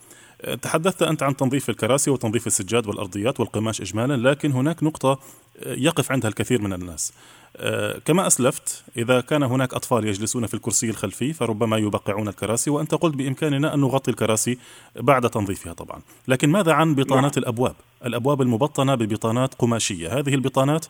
تحدثت 0.63 1.03
أنت 1.03 1.23
عن 1.23 1.37
تنظيف 1.37 1.71
الكراسي 1.71 2.11
وتنظيف 2.11 2.47
السجاد 2.47 2.87
والأرضيات 2.87 3.41
والقماش 3.41 3.81
إجمالا 3.81 4.31
لكن 4.31 4.53
هناك 4.53 4.83
نقطة 4.83 5.19
يقف 5.67 6.13
عندها 6.13 6.31
الكثير 6.31 6.63
من 6.63 6.73
الناس. 6.73 7.13
آه، 7.57 7.99
كما 8.05 8.27
أسلفت 8.27 8.85
إذا 8.97 9.21
كان 9.21 9.43
هناك 9.43 9.75
أطفال 9.75 10.05
يجلسون 10.05 10.47
في 10.47 10.55
الكرسي 10.55 10.91
الخلفي 10.91 11.33
فربما 11.33 11.77
يبقعون 11.77 12.29
الكراسي 12.29 12.71
وأنت 12.71 12.95
قلت 12.95 13.17
بإمكاننا 13.17 13.75
أن 13.75 13.81
نغطي 13.81 14.11
الكراسي 14.11 14.59
بعد 14.97 15.31
تنظيفها 15.31 15.73
طبعا. 15.73 16.01
لكن 16.29 16.51
ماذا 16.51 16.73
عن 16.73 16.95
بطانات 16.95 17.39
نعم. 17.39 17.43
الأبواب؟ 17.43 17.75
الأبواب 18.05 18.43
المبطنة 18.43 18.95
ببطانات 18.95 19.55
قماشية. 19.55 20.19
هذه 20.19 20.35
البطانات 20.35 20.87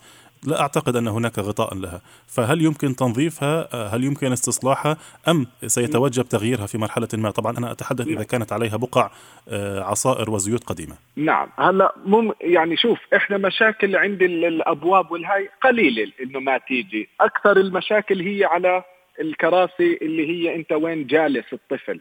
لا 0.47 0.61
أعتقد 0.61 0.97
أن 0.97 1.09
هناك 1.09 1.39
غطاء 1.39 1.75
لها. 1.75 2.01
فهل 2.27 2.63
يمكن 2.63 2.97
تنظيفها؟ 2.97 3.69
هل 3.95 4.05
يمكن 4.05 4.33
استصلاحها؟ 4.33 4.97
أم 5.29 5.47
سيتوجب 5.67 6.25
تغييرها 6.25 6.67
في 6.67 6.79
مرحلة 6.79 7.09
ما؟ 7.15 7.31
طبعا 7.31 7.59
أنا 7.59 7.73
أتحدث 7.73 8.07
إذا 8.07 8.23
كانت 8.23 8.53
عليها 8.53 8.77
بقع 8.77 9.11
آه، 9.49 9.81
عصائر 9.81 10.31
وزيوت 10.31 10.65
قديمة. 10.65 10.95
نعم. 11.17 11.49
هلا 11.59 11.95
مم 12.05 12.33
يعني 12.41 12.77
شوف 12.77 12.99
إحنا 13.17 13.37
مشاكل 13.39 13.97
عند 13.97 14.23
الأبواب 14.23 15.13
والهاي 15.13 15.49
قليلة 15.63 16.13
إنه 16.23 16.41
ما 16.41 16.59
تيجي. 16.59 17.09
أكثر 17.21 17.57
المشاكل 17.57 18.21
هي 18.21 18.45
على 18.45 18.83
الكراسي 19.21 19.99
اللي 20.03 20.29
هي 20.29 20.57
أنت 20.57 20.73
وين 20.73 21.07
جالس 21.07 21.53
الطفل. 21.53 22.01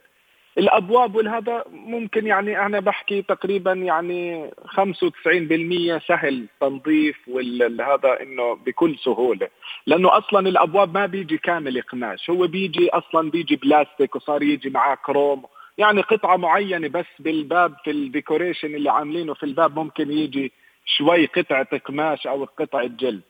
الأبواب 0.58 1.15
والهذا 1.15 1.63
ممكن 1.72 2.27
يعني 2.27 2.65
أنا 2.65 2.79
بحكي 2.79 3.22
تقريبا 3.22 3.74
يعني 3.74 4.51
95% 4.65 6.08
سهل 6.08 6.48
تنظيف 6.62 7.18
والهذا 7.27 8.22
إنه 8.22 8.56
بكل 8.65 8.96
سهولة. 9.03 9.48
لأنه 9.86 10.18
أصلا 10.18 10.50
الأبواب 10.50 10.94
ما 10.94 11.06
بيجي 11.06 11.38
كامل 11.38 11.82
قماش 11.82 12.29
هو 12.29 12.48
بيجي 12.48 12.89
أصلا 12.89 13.32
بيجي 13.32 13.56
بلاستيك 13.56 14.15
وصار 14.15 14.44
يجي 14.44 14.70
معاه 14.70 14.98
كروم. 15.06 15.46
يعني 15.77 16.01
قطعة 16.01 16.38
معينة 16.38 16.88
بس 16.88 17.06
بالباب 17.20 17.75
في 17.84 17.91
ال 17.91 17.99
decoration 17.99 18.75
اللي 18.75 18.91
عاملينه 18.91 19.34
في 19.34 19.44
الباب 19.44 19.79
ممكن 19.79 20.12
يجي 20.12 20.51
شوي 20.86 21.25
قطعة 21.25 21.77
قماش 21.77 22.27
أو 22.27 22.44
قطعة 22.44 22.88
جلد. 22.88 23.22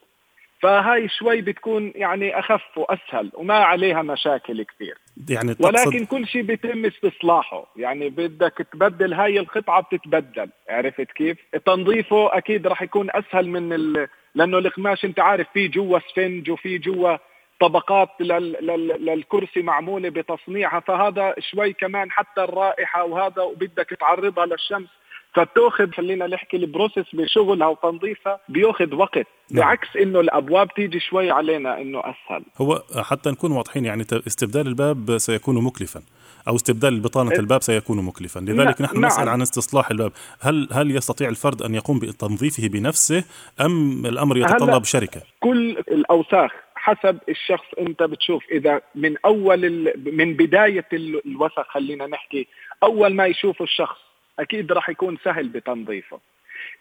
فهاي 0.62 1.10
شوي 1.10 1.42
بتكون 1.42 1.92
يعني 1.96 2.40
أخف 2.40 2.78
وأسهل 2.78 3.32
وما 3.34 3.54
عليها 3.54 4.02
مشاكل 4.02 4.64
كثير. 4.64 4.98
يعني 5.30 5.56
ولكن 5.60 6.06
كل 6.06 6.28
شيء 6.28 6.42
بيتم 6.42 6.86
استصلاحه. 6.86 7.74
يعني 7.76 8.10
بدك 8.10 8.68
تبدل 8.74 9.14
هاي 9.14 9.40
القطعة 9.40 9.82
بتتبدل. 9.82 10.50
عرفت 10.70 11.12
كيف؟ 11.12 11.38
تنظيفه 11.66 12.38
أكيد 12.38 12.68
راح 12.68 12.82
يكون 12.82 13.08
أسهل 13.12 13.50
من 13.50 13.74
ال... 13.74 14.08
لأنه 14.36 14.58
القماش 14.58 15.06
أنت 15.06 15.20
عارف 15.20 15.48
في 15.54 15.68
جوا 15.68 16.00
سفنج 16.00 16.52
وفي 16.52 16.78
جوا 16.78 17.18
طبقات 17.60 18.10
لل... 18.20 18.52
لل... 18.62 19.06
للكرسي 19.06 19.62
معمولة 19.62 20.10
بتصنيعها. 20.10 20.80
فهذا 20.80 21.34
شوي 21.40 21.74
كمان 21.74 22.12
حتى 22.12 22.44
الرائحة 22.44 23.04
وهذا 23.04 23.42
وبدك 23.42 23.90
تعرضها 24.00 24.46
للشمس 24.46 24.90
فبتاخذ 25.34 25.92
خلينا 25.92 26.28
نحكي 26.28 26.58
ال 26.58 26.64
process 26.64 27.06
بشغلها 27.14 27.68
وتنظيفها 27.68 28.40
بياخذ 28.50 28.96
وقت. 28.96 29.28
نعم. 29.52 29.66
بعكس 29.66 29.88
إنه 29.98 30.20
الأبواب 30.20 30.74
تيجي 30.74 31.00
شوي 31.00 31.32
علينا 31.32 31.82
إنه 31.82 32.00
أسهل. 32.00 32.44
هو 32.58 32.84
حتى 32.96 33.30
نكون 33.30 33.52
واضحين 33.52 33.86
يعني 33.86 34.06
استبدال 34.28 34.68
الباب 34.68 35.18
سيكون 35.18 35.64
مكلفا. 35.64 36.02
أو 36.48 36.56
استبدال 36.56 37.00
بطانة 37.00 37.32
إيه. 37.32 37.40
الباب 37.40 37.62
سيكون 37.62 37.98
مكلفا. 38.06 38.40
لذلك 38.40 38.82
نحن 38.82 38.96
نعم. 38.96 39.06
نسال 39.06 39.30
عن 39.30 39.42
استصلاح 39.42 39.92
الباب. 39.92 40.12
هل 40.42 40.68
هل 40.72 40.96
يستطيع 40.96 41.30
الفرد 41.30 41.62
أن 41.62 41.76
يقوم 41.76 42.00
بتنظيفه 42.00 42.68
بنفسه 42.68 43.24
أم 43.62 44.06
الأمر 44.06 44.38
يتطلب 44.38 44.84
شركة؟ 44.84 45.22
كل 45.40 45.70
الأوساخ 45.72 46.52
حسب 46.76 47.18
الشخص 47.30 47.66
أنت 47.80 48.04
بتشوف. 48.04 48.44
إذا 48.52 48.82
من 48.96 49.16
أول 49.26 49.94
من 50.06 50.34
بداية 50.34 50.88
الوسخ 50.94 51.68
خلينا 51.70 52.08
نحكي 52.08 52.48
أول 52.84 53.14
ما 53.16 53.26
يشوفه 53.26 53.64
الشخص 53.64 54.09
أكيد 54.40 54.72
راح 54.72 54.90
يكون 54.90 55.18
سهل 55.24 55.50
بتنظيفه. 55.50 56.20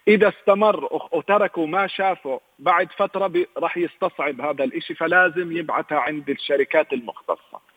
إذا 0.07 0.29
استمر 0.29 1.07
وتركوا 1.11 1.67
ما 1.67 1.87
شافوا 1.87 2.39
بعد 2.59 2.91
فترة 2.91 3.45
راح 3.57 3.77
يستصعب 3.77 4.41
هذا 4.41 4.63
الإشي 4.63 4.95
فلازم 4.95 5.57
يبعثها 5.57 5.99
عند 5.99 6.29
الشركات 6.29 6.93
المختصة. 6.93 7.68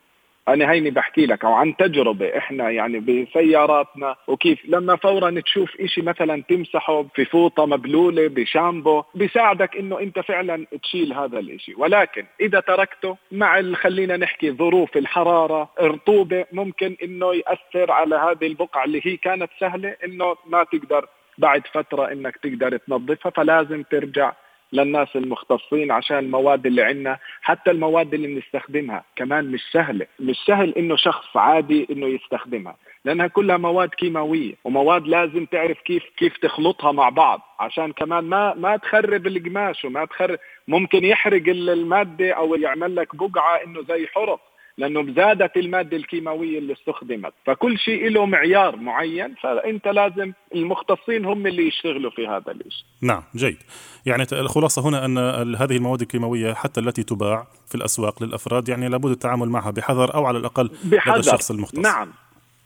أنا 0.48 0.70
هيني 0.70 0.90
بحكي 0.90 1.26
لك 1.26 1.44
أو 1.44 1.52
عن 1.52 1.76
تجربة 1.76 2.38
إحنا 2.38 2.70
يعني 2.70 3.00
بسياراتنا 3.00 4.16
وكيف 4.28 4.58
لما 4.68 4.96
فورا 4.96 5.40
تشوف 5.40 5.80
إشي 5.80 6.02
مثلا 6.02 6.42
تمسحه 6.48 7.02
في 7.14 7.24
فوطه 7.24 7.66
مبلولة 7.66 8.28
بشامبو 8.28 9.02
بيساعدك 9.14 9.76
إنه 9.76 10.00
أنت 10.00 10.18
فعلا 10.18 10.66
تشيل 10.82 11.12
هذا 11.12 11.38
الإشي. 11.38 11.74
ولكن 11.78 12.26
إذا 12.40 12.60
تركته 12.60 13.16
مع 13.32 13.62
خلينا 13.74 14.16
نحكي 14.16 14.52
ظروف 14.52 14.96
الحرارة 14.96 15.70
الرطوبة 15.80 16.44
ممكن 16.52 16.96
إنه 17.02 17.34
يأثر 17.34 17.90
على 17.92 18.16
هذه 18.16 18.46
البقعة 18.46 18.84
اللي 18.84 19.00
هي 19.04 19.16
كانت 19.16 19.50
سهلة 19.60 19.96
إنه 20.04 20.36
ما 20.46 20.64
تقدر 20.64 21.08
بعد 21.38 21.66
فترة 21.66 22.12
إنك 22.12 22.36
تقدر 22.36 22.76
تنظفها 22.76 23.30
فلازم 23.30 23.82
ترجع 23.82 24.32
للناس 24.72 25.08
المختصين 25.16 25.90
عشان 25.90 26.18
المواد 26.18 26.66
اللي 26.66 26.82
عندنا 26.82 27.18
حتى 27.42 27.70
المواد 27.70 28.14
اللي 28.14 28.28
بنستخدمها 28.28 29.04
كمان 29.16 29.44
مش 29.50 29.60
سهلة. 29.72 30.06
مش 30.20 30.36
سهل 30.46 30.74
إنه 30.74 30.96
شخص 30.96 31.36
عادي 31.36 31.86
إنه 31.90 32.06
يستخدمها 32.06 32.76
لأنها 33.04 33.26
كلها 33.26 33.56
مواد 33.56 33.88
كيماوية 33.88 34.54
ومواد 34.64 35.06
لازم 35.06 35.44
تعرف 35.44 35.80
كيف 35.80 36.02
كيف 36.16 36.36
تخلطها 36.36 36.92
مع 36.92 37.08
بعض 37.08 37.40
عشان 37.60 37.92
كمان 37.92 38.24
ما 38.24 38.54
ما 38.54 38.76
تخرب 38.76 39.26
القماش 39.26 39.84
وما 39.84 40.04
تخرب 40.04 40.38
ممكن 40.68 41.04
يحرق 41.04 41.42
المادة 41.48 42.32
أو 42.32 42.54
يعمل 42.54 42.96
لك 42.96 43.16
بقعة 43.16 43.56
إنه 43.64 43.82
زي 43.82 44.06
حرق. 44.06 44.40
لأنه 44.78 45.14
زادت 45.14 45.56
المادة 45.56 45.96
الكيماوية 45.96 46.58
اللي 46.58 46.72
استخدمت. 46.72 47.32
فكل 47.46 47.78
شيء 47.78 48.08
له 48.08 48.26
معيار 48.26 48.76
معين 48.76 49.34
فأنت 49.42 49.88
لازم 49.88 50.32
المختصين 50.54 51.24
هم 51.24 51.46
اللي 51.46 51.68
يشتغلوا 51.68 52.10
في 52.10 52.26
هذا 52.26 52.52
الشيء 52.52 52.84
نعم 53.02 53.22
جيد. 53.36 53.58
يعني 54.06 54.26
الخلاصة 54.32 54.88
هنا 54.88 55.04
أن 55.04 55.18
هذه 55.56 55.76
المواد 55.76 56.00
الكيماوية 56.00 56.52
حتى 56.54 56.80
التي 56.80 57.02
تباع 57.02 57.46
في 57.68 57.74
الأسواق 57.74 58.22
للأفراد 58.22 58.68
يعني 58.68 58.88
لابد 58.88 59.10
التعامل 59.10 59.48
معها 59.48 59.70
بحذر 59.70 60.14
أو 60.14 60.26
على 60.26 60.38
الأقل 60.38 60.70
بحذر. 60.84 61.18
الشخص 61.18 61.50
المختص. 61.50 61.78
نعم. 61.78 62.08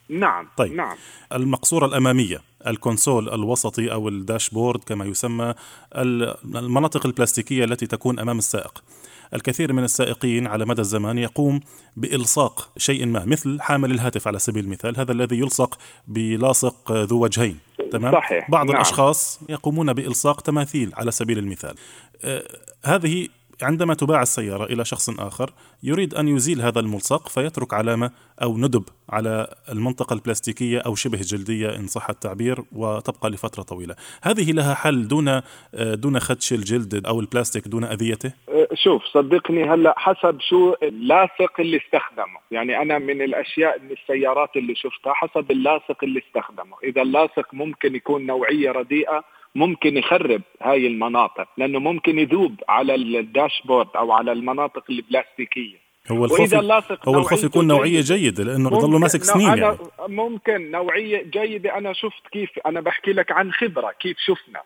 نعم 0.08 0.48
طيب 0.56 0.72
نعم 0.72 0.96
المقصورة 1.32 1.86
الأمامية 1.86 2.40
الكونسول 2.66 3.28
الوسطي 3.28 3.92
أو 3.92 4.08
الداشبورد 4.08 4.84
كما 4.84 5.04
يسمى 5.04 5.54
المناطق 6.44 7.06
البلاستيكية 7.06 7.64
التي 7.64 7.86
تكون 7.86 8.18
أمام 8.18 8.38
السائق 8.38 8.82
الكثير 9.34 9.72
من 9.72 9.84
السائقين 9.84 10.46
على 10.46 10.64
مدى 10.64 10.80
الزمان 10.80 11.18
يقوم 11.18 11.60
بإلصاق 11.96 12.70
شيء 12.76 13.06
ما 13.06 13.24
مثل 13.24 13.60
حامل 13.60 13.90
الهاتف 13.90 14.28
على 14.28 14.38
سبيل 14.38 14.64
المثال 14.64 14.98
هذا 14.98 15.12
الذي 15.12 15.38
يلصق 15.38 15.78
بلاصق 16.06 16.92
ذو 16.92 17.22
وجهين 17.22 17.58
تمام 17.92 18.12
صحيح. 18.12 18.50
بعض 18.50 18.66
نعم. 18.66 18.74
الأشخاص 18.74 19.40
يقومون 19.48 19.92
بإلصاق 19.92 20.40
تماثيل 20.40 20.92
على 20.94 21.10
سبيل 21.10 21.38
المثال 21.38 21.74
آه 22.24 22.42
هذه 22.84 23.28
عندما 23.62 23.94
تباع 23.94 24.22
السيارة 24.22 24.64
إلى 24.64 24.84
شخص 24.84 25.20
آخر 25.20 25.50
يريد 25.82 26.14
أن 26.14 26.28
يزيل 26.28 26.60
هذا 26.60 26.80
الملصق 26.80 27.28
فيترك 27.28 27.74
علامة 27.74 28.10
أو 28.42 28.58
ندب 28.58 28.84
على 29.10 29.54
المنطقة 29.72 30.14
البلاستيكية 30.14 30.78
أو 30.78 30.94
شبه 30.94 31.18
جلدية 31.22 31.76
إن 31.76 31.86
صح 31.86 32.10
التعبير 32.10 32.58
وتبقى 32.72 33.30
لفترة 33.30 33.62
طويلة. 33.62 33.94
هذه 34.22 34.52
لها 34.52 34.74
حل 34.74 35.08
دون 35.08 35.40
دون 35.74 36.20
خدش 36.20 36.52
الجلد 36.52 37.06
أو 37.06 37.20
البلاستيك 37.20 37.68
دون 37.68 37.84
أذيته؟ 37.84 38.32
أه، 38.48 38.68
شوف 38.74 39.02
صدقني 39.04 39.64
هلا 39.64 39.94
حسب 39.98 40.40
شو 40.40 40.74
اللاصق 40.82 41.60
اللي 41.60 41.76
استخدمه. 41.76 42.38
يعني 42.50 42.82
أنا 42.82 42.98
من 42.98 43.22
الأشياء 43.22 43.80
من 43.82 43.90
السيارات 43.90 44.56
اللي 44.56 44.74
شفتها 44.74 45.12
حسب 45.14 45.50
اللاصق 45.50 46.04
اللي 46.04 46.22
استخدمه. 46.28 46.76
إذا 46.84 47.02
اللاصق 47.02 47.54
ممكن 47.54 47.94
يكون 47.94 48.26
نوعية 48.26 48.70
رديئة 48.70 49.24
ممكن 49.56 49.96
يخرب 49.96 50.42
هاي 50.62 50.86
المناطق 50.86 51.48
لأنه 51.56 51.78
ممكن 51.78 52.18
يذوب 52.18 52.54
على 52.68 52.94
الداشبورد 52.94 53.88
أو 53.96 54.12
على 54.12 54.32
المناطق 54.32 54.84
البلاستيكية. 54.90 55.86
هو 56.10 56.24
الخوف 56.24 56.54
هو 57.08 57.18
الخوف 57.18 57.44
يكون 57.44 57.66
نوعية 57.66 58.00
جيدة 58.00 58.44
لأنه 58.44 58.70
بضله 58.70 58.98
ماسك 58.98 59.22
سنين 59.22 59.48
أنا 59.48 59.62
يعني. 59.62 59.78
ممكن 60.08 60.70
نوعية 60.70 61.22
جيدة. 61.22 61.78
أنا 61.78 61.92
شفت 61.92 62.28
كيف 62.32 62.50
أنا 62.66 62.80
بحكي 62.80 63.12
لك 63.12 63.32
عن 63.32 63.52
خبرة 63.52 63.92
كيف 64.00 64.16
شفنا 64.18 64.60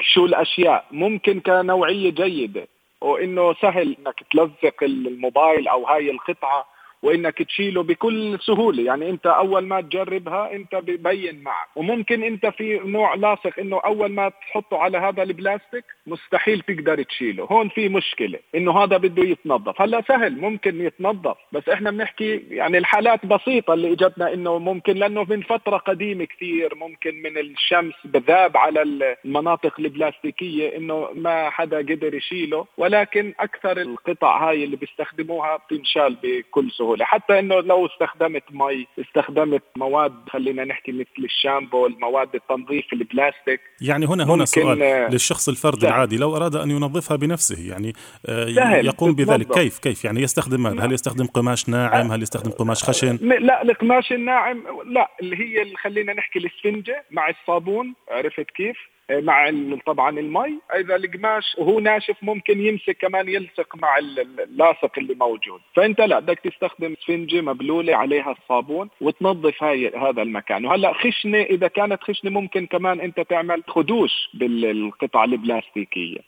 شو 0.00 0.26
الأشياء. 0.26 0.84
ممكن 0.90 1.40
كنوعية 1.40 2.10
جيدة 2.10 2.68
وإنه 3.00 3.54
سهل 3.54 3.96
إنك 3.98 4.14
تلزق 4.32 4.82
الموبايل 4.82 5.68
أو 5.68 5.86
هاي 5.86 6.10
القطعة 6.10 6.66
وانك 7.02 7.42
تشيله 7.42 7.82
بكل 7.82 8.38
سهولة. 8.40 8.82
يعني 8.82 9.10
أنت 9.10 9.26
أول 9.26 9.66
ما 9.66 9.80
تجربها 9.80 10.52
أنت 10.52 10.74
ببين 10.74 11.42
معك. 11.42 11.68
وممكن 11.76 12.22
أنت 12.22 12.46
في 12.46 12.80
نوع 12.84 13.14
لاصق 13.14 13.58
إنه 13.58 13.80
أول 13.84 14.12
ما 14.12 14.28
تحطه 14.28 14.78
على 14.78 14.98
هذا 14.98 15.22
البلاستيك 15.22 15.84
مستحيل 16.06 16.60
تقدر 16.60 17.02
تشيله. 17.02 17.44
هون 17.44 17.68
في 17.68 17.88
مشكلة 17.88 18.38
إنه 18.54 18.78
هذا 18.82 18.96
بده 18.96 19.22
يتنظف. 19.22 19.82
هلا 19.82 20.02
سهل 20.08 20.40
ممكن 20.40 20.80
يتنظف. 20.80 21.36
بس 21.52 21.68
إحنا 21.68 21.90
بنحكي 21.90 22.36
يعني 22.50 22.78
الحالات 22.78 23.26
بسيطة 23.26 23.74
اللي 23.74 23.92
إجتنا 23.92 24.32
إنه 24.34 24.58
ممكن 24.58 24.92
لأنه 24.96 25.26
من 25.30 25.42
فترة 25.42 25.76
قديمة 25.76 26.24
كثير 26.24 26.74
ممكن 26.74 27.22
من 27.22 27.38
الشمس 27.38 27.94
بذاب 28.04 28.56
على 28.56 28.82
المناطق 29.24 29.80
البلاستيكية 29.80 30.76
إنه 30.76 31.08
ما 31.14 31.50
حدا 31.50 31.78
قدر 31.78 32.14
يشيله. 32.14 32.66
ولكن 32.78 33.34
أكثر 33.40 33.80
القطع 33.80 34.48
هاي 34.48 34.64
اللي 34.64 34.76
بيستخدموها 34.76 35.56
بتنشال 35.56 36.16
بكل 36.22 36.70
سهولة. 36.70 36.89
سهوله 36.90 37.04
حتى 37.04 37.38
إنه 37.38 37.60
لو 37.60 37.86
استخدمت 37.86 38.42
مي 38.50 38.86
استخدمت 39.00 39.62
مواد 39.76 40.12
خلينا 40.28 40.64
نحكي 40.64 40.92
مثل 40.92 41.24
الشامبو 41.24 41.86
المواد 41.86 42.34
التنظيف 42.34 42.92
البلاستيك. 42.92 43.60
يعني 43.80 44.06
هنا 44.06 44.24
هنا 44.24 44.44
سؤال 44.44 44.82
آه، 44.82 45.08
للشخص 45.08 45.48
الفرد 45.48 45.78
سهل. 45.78 45.88
العادي. 45.88 46.16
لو 46.16 46.36
أراد 46.36 46.56
أن 46.56 46.70
ينظفها 46.70 47.16
بنفسه 47.16 47.70
يعني 47.70 47.92
آه، 48.26 48.46
سهل. 48.46 48.86
يقوم 48.86 49.12
بذلك. 49.12 49.54
كيف 49.54 49.78
كيف؟ 49.78 50.04
يعني 50.04 50.22
يستخدم 50.22 50.62
ماذا؟ 50.62 50.86
هل 50.86 50.92
يستخدم 50.92 51.26
قماش 51.26 51.68
ناعم؟ 51.68 52.12
هل 52.12 52.22
يستخدم 52.22 52.50
قماش 52.50 52.84
خشن؟ 52.84 53.18
لا 53.22 53.62
القماش 53.62 54.12
الناعم 54.12 54.64
لا 54.86 55.10
اللي 55.20 55.36
هي 55.36 55.76
خلينا 55.76 56.12
نحكي 56.12 56.38
الاسفنجة 56.38 57.04
مع 57.10 57.28
الصابون. 57.28 57.94
عرفت 58.10 58.50
كيف؟ 58.50 58.76
مع 59.10 59.50
طبعا 59.86 60.18
المي. 60.18 60.58
إذا 60.76 60.96
القماش 60.96 61.56
وهو 61.58 61.80
ناشف 61.80 62.16
ممكن 62.22 62.60
يمسك 62.60 62.96
كمان 63.00 63.28
يلصق 63.28 63.76
مع 63.76 63.98
اللاصق 63.98 64.98
اللي 64.98 65.14
موجود. 65.14 65.60
فأنت 65.74 66.00
لا 66.00 66.18
بدك 66.18 66.38
تستخدم 66.38 66.92
اسفنجه 66.92 67.40
مبلولة 67.40 67.96
عليها 67.96 68.36
الصابون 68.42 68.88
وتنظف 69.00 69.62
هاي 69.62 69.88
هذا 69.88 70.22
المكان. 70.22 70.64
وهلأ 70.64 70.92
خشنة 70.92 71.38
إذا 71.38 71.68
كانت 71.68 72.02
خشنة 72.02 72.30
ممكن 72.30 72.66
كمان 72.66 73.00
أنت 73.00 73.20
تعمل 73.20 73.62
خدوش 73.68 74.12
بالقطع 74.34 75.24
البلاستيكية. 75.24 76.18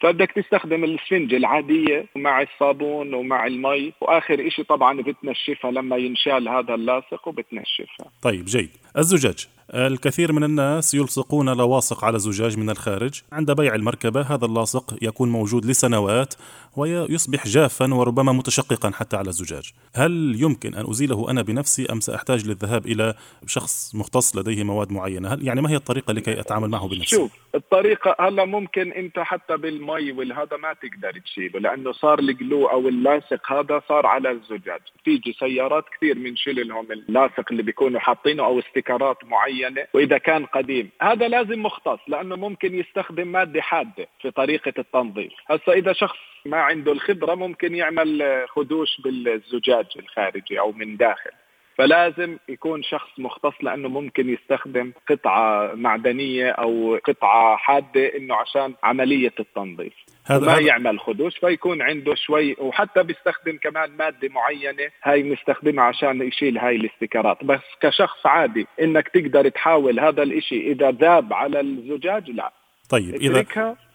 فبدك 0.00 0.32
تستخدم 0.32 0.84
الاسفنجة 0.84 1.36
العادية 1.36 2.06
مع 2.16 2.42
الصابون 2.42 3.14
ومع 3.14 3.46
المي. 3.46 3.92
وآخر 4.00 4.46
إشي 4.46 4.62
طبعا 4.62 5.02
بتنشفها 5.02 5.70
لما 5.70 5.96
ينشال 5.96 6.48
هذا 6.48 6.74
اللاصق 6.74 7.28
وبتنشفها. 7.28 8.06
طيب 8.22 8.44
جيد. 8.44 8.70
الزجاج. 8.98 9.48
الكثير 9.74 10.32
من 10.32 10.44
الناس 10.44 10.94
يلصقون 10.94 11.56
لواصق 11.56 12.04
على 12.04 12.18
زجاج 12.18 12.58
من 12.58 12.70
الخارج. 12.70 13.22
عند 13.32 13.50
بيع 13.50 13.74
المركبة 13.74 14.20
هذا 14.20 14.44
اللاصق 14.44 14.96
يكون 15.02 15.28
موجود 15.28 15.66
لسنوات 15.66 16.34
ويصبح 16.76 17.46
جافا 17.46 17.94
وربما 17.94 18.32
متشققا 18.32 18.90
حتى 18.90 19.16
على 19.16 19.28
الزجاج. 19.28 19.72
هل 19.94 20.36
يمكن 20.38 20.74
أن 20.74 20.90
أزيله 20.90 21.30
أنا 21.30 21.42
بنفسي 21.42 21.86
أم 21.92 22.00
سأحتاج 22.00 22.48
للذهاب 22.48 22.86
إلى 22.86 23.14
شخص 23.46 23.94
مختص 23.94 24.36
لديه 24.36 24.64
مواد 24.64 24.92
معينة؟ 24.92 25.28
هل 25.28 25.46
يعني 25.46 25.62
ما 25.62 25.70
هي 25.70 25.76
الطريقة 25.76 26.12
لكي 26.12 26.40
أتعامل 26.40 26.68
معه 26.68 26.88
بنفسي؟ 26.88 27.16
شوف 27.16 27.32
الطريقة 27.54 28.16
هلا 28.20 28.44
ممكن 28.44 28.92
أنت 28.92 29.18
حتى 29.18 29.56
بالمي 29.56 30.12
والهذا 30.12 30.56
ما 30.56 30.72
تقدر 30.72 31.20
تشيله 31.24 31.60
لأنه 31.60 31.92
صار 31.92 32.18
ال 32.18 32.28
glue 32.28 32.66
أو 32.66 32.88
اللاصق 32.88 33.52
هذا 33.52 33.82
صار 33.88 34.06
على 34.06 34.30
الزجاج. 34.30 34.80
تيجي 35.04 35.36
سيارات 35.40 35.84
كثير 35.96 36.14
بنشيل 36.14 36.68
لهم 36.68 36.92
اللاصق 36.92 37.44
اللي 37.50 37.62
بيكونوا 37.62 38.00
حاطينه 38.00 38.44
أو 38.44 38.58
stickerات 38.58 39.16
معينة 39.24 39.57
وإذا 39.94 40.18
كان 40.18 40.46
قديم. 40.46 40.90
هذا 41.02 41.28
لازم 41.28 41.62
مختص 41.62 41.98
لأنه 42.08 42.36
ممكن 42.36 42.74
يستخدم 42.74 43.28
مادة 43.28 43.60
حادة 43.60 44.08
في 44.20 44.30
طريقة 44.30 44.72
التنظيف. 44.78 45.32
هسا 45.46 45.72
إذا 45.72 45.92
شخص 45.92 46.18
ما 46.44 46.56
عنده 46.56 46.92
الخبرة 46.92 47.34
ممكن 47.34 47.74
يعمل 47.74 48.44
خدوش 48.48 49.00
بالزجاج 49.00 49.86
الخارجي 49.96 50.60
أو 50.60 50.72
من 50.72 50.96
داخل. 50.96 51.30
فلازم 51.78 52.38
يكون 52.48 52.82
شخص 52.82 53.10
مختص 53.18 53.54
لأنه 53.62 53.88
ممكن 53.88 54.28
يستخدم 54.28 54.92
قطعة 55.10 55.74
معدنية 55.74 56.50
أو 56.50 56.98
قطعة 57.04 57.56
حادة 57.56 58.16
إنه 58.16 58.34
عشان 58.34 58.74
عملية 58.82 59.32
التنظيف. 59.40 59.92
هذا 60.26 60.46
ما 60.46 60.58
يعمل 60.58 61.00
خدوش 61.00 61.38
فيكون 61.38 61.82
عنده 61.82 62.14
شوي 62.14 62.56
وحتى 62.58 63.02
بيستخدم 63.02 63.58
كمان 63.62 63.90
مادة 63.90 64.28
معينة 64.28 64.90
هاي 65.02 65.22
بنستخدمها 65.22 65.84
عشان 65.84 66.22
يشيل 66.22 66.58
هاي 66.58 66.76
الاستيكرات. 66.76 67.44
بس 67.44 67.60
كشخص 67.80 68.26
عادي 68.26 68.66
إنك 68.82 69.08
تقدر 69.08 69.48
تحاول 69.48 70.00
هذا 70.00 70.22
الإشي 70.22 70.72
إذا 70.72 70.90
ذاب 70.90 71.32
على 71.32 71.60
الزجاج 71.60 72.30
لا. 72.30 72.52
طيب 72.90 73.14
اذا 73.14 73.42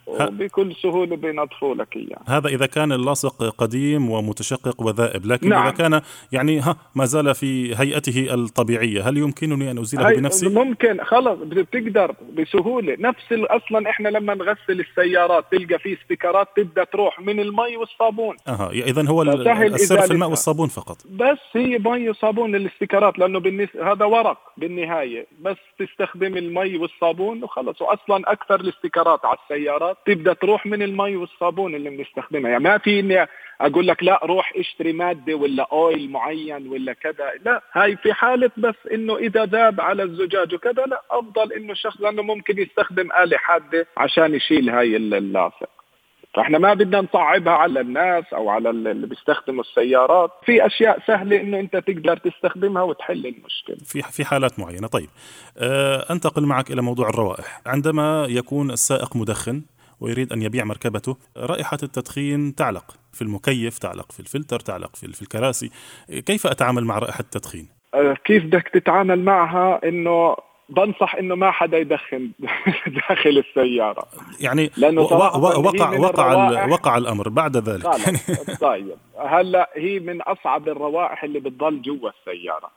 وبكل 0.08 0.76
سهولة 0.76 1.16
بينظفوا 1.16 1.76
لك 1.76 1.96
إياه 1.96 2.20
هذا 2.28 2.48
إذا 2.48 2.66
كان 2.66 2.92
اللاصق 2.92 3.44
قديم 3.58 4.10
ومتشقق 4.10 4.82
وذائب 4.82 5.26
لكن 5.26 5.50
نعم. 5.50 5.68
إذا 5.68 5.72
كان 5.72 6.02
يعني 6.32 6.60
ها 6.60 6.76
ما 6.96 7.06
زال 7.06 7.36
في 7.36 7.76
هيئته 7.76 8.34
الطبيعية 8.34 9.10
هل 9.10 9.18
يمكنني 9.18 9.72
أن 9.72 9.78
أزيله 9.78 10.16
بنفسي؟ 10.16 10.50
ممكن 10.50 11.04
خلص 11.04 11.40
بتقدر 11.40 12.16
بسهولة. 12.38 12.96
نفس 13.00 13.26
أصلا 13.32 13.90
إحنا 13.90 14.10
لما 14.10 14.34
نغسل 14.34 14.80
السيارات 14.80 15.46
تلقى 15.52 15.80
في 15.80 15.98
stickerات 16.02 16.48
تبدأ 16.56 16.84
تروح 16.84 17.20
من 17.20 17.40
المي 17.40 17.78
والصابون. 17.78 18.36
أها 18.48 18.70
إذا 18.72 19.10
هو 19.10 19.22
السر 19.22 20.02
في 20.02 20.14
الماء 20.14 20.30
والصابون 20.30 20.68
فقط. 20.68 20.98
بس 21.10 21.40
هي 21.54 21.78
مي 21.78 22.10
وصابون 22.10 22.56
ال 22.56 22.63
stickerات 22.63 23.20
لأنه 23.20 23.40
بالنسبة 23.40 23.92
هذا 23.92 24.06
ورق 24.06 24.38
بالنهاية. 24.58 25.28
بس 25.42 25.58
تستخدم 25.80 26.38
المي 26.38 26.78
والصابون 26.78 27.44
وخلص 27.44 27.82
وأصلا 27.82 28.32
أكثر 28.32 28.60
ال 28.60 28.67
stickerات 28.67 29.26
على 29.26 29.38
السيارات. 29.44 29.93
تبدأ 30.06 30.34
تروح 30.34 30.66
من 30.66 30.82
المي 30.82 31.16
والصابون 31.16 31.76
اللي 31.76 31.90
بنستخدمها. 31.90 32.52
يعني 32.52 32.64
ما 32.64 32.78
في 32.78 33.00
إني 33.00 33.28
أقول 33.62 33.88
لك 33.88 34.04
لا 34.04 34.20
روح 34.24 34.54
اشتري 34.56 34.94
مادة 34.94 35.36
ولا 35.36 35.68
اويل 35.72 36.12
معين 36.12 36.68
ولا 36.68 36.94
كذا. 36.94 37.32
لا 37.46 37.64
هاي 37.74 37.98
في 37.98 38.14
حالة 38.14 38.52
بس 38.58 38.76
إنه 38.94 39.18
إذا 39.18 39.46
ذاب 39.46 39.82
على 39.82 40.04
الزجاج 40.04 40.54
وكذا 40.54 40.84
لا 40.88 41.02
أفضل 41.12 41.54
إنه 41.54 41.72
الشخص 41.72 42.02
لأنه 42.02 42.22
ممكن 42.22 42.60
يستخدم 42.60 43.10
آلة 43.24 43.38
حادة 43.38 43.88
عشان 43.98 44.36
يشيل 44.36 44.70
هاي 44.70 44.98
اللاصق. 44.98 45.70
فإحنا 46.36 46.58
ما 46.58 46.74
بدنا 46.74 47.02
نصعبها 47.02 47.54
على 47.54 47.80
الناس 47.80 48.24
أو 48.34 48.50
على 48.50 48.70
اللي 48.70 49.08
بيستخدموا 49.08 49.64
السيارات. 49.64 50.32
في 50.46 50.66
أشياء 50.66 51.00
سهلة 51.08 51.42
إنه 51.42 51.60
أنت 51.60 51.78
تقدر 51.78 52.18
تستخدمها 52.18 52.84
وتحل 52.84 53.26
المشكلة. 53.26 53.78
في 53.86 54.02
في 54.02 54.26
حالات 54.26 54.60
معينة. 54.60 54.88
طيب 54.88 55.10
أه 55.58 56.06
أنتقل 56.12 56.46
معك 56.46 56.72
إلى 56.72 56.82
موضوع 56.82 57.10
الروائح. 57.10 57.62
عندما 57.66 58.26
يكون 58.30 58.72
السائق 58.72 59.16
مدخن 59.16 59.62
ويريد 60.04 60.34
أن 60.34 60.42
يبيع 60.42 60.64
مركبته. 60.64 61.18
رائحة 61.38 61.78
التدخين 61.84 62.56
تعلق 62.56 62.96
في 63.14 63.22
المكيف 63.22 63.78
تعلق 63.78 64.12
في 64.12 64.20
الفلتر 64.20 64.60
تعلق 64.60 64.96
في, 64.96 65.22
الكراسي. 65.22 65.72
كيف 66.10 66.48
أتعامل 66.48 66.86
مع 66.86 67.00
رائحة 67.00 67.20
التدخين؟ 67.20 67.68
أه، 67.94 68.18
كيف 68.26 68.44
بدك 68.44 68.68
تتعامل 68.68 69.24
معها؟ 69.24 69.80
إنه 69.84 70.36
بنصح 70.70 71.16
إنه 71.16 71.36
ما 71.36 71.52
حدا 71.52 71.78
يدخن 71.78 72.32
داخل 73.10 73.44
السيارة. 73.48 74.08
يعني 74.40 74.72
لأنه 74.78 75.02
وقع 75.02 75.38
وقع 75.98 76.68
وقع 76.68 76.98
الأمر 76.98 77.30
بعد 77.30 77.58
ذلك. 77.58 77.88
طيب. 78.62 78.98
هلأ 79.26 79.70
هي 79.76 80.00
من 80.00 80.22
أصعب 80.22 80.68
الروائح 80.68 81.24
اللي 81.24 81.40
بتضل 81.40 81.82
جوا 81.82 82.10
السيارة. 82.10 82.72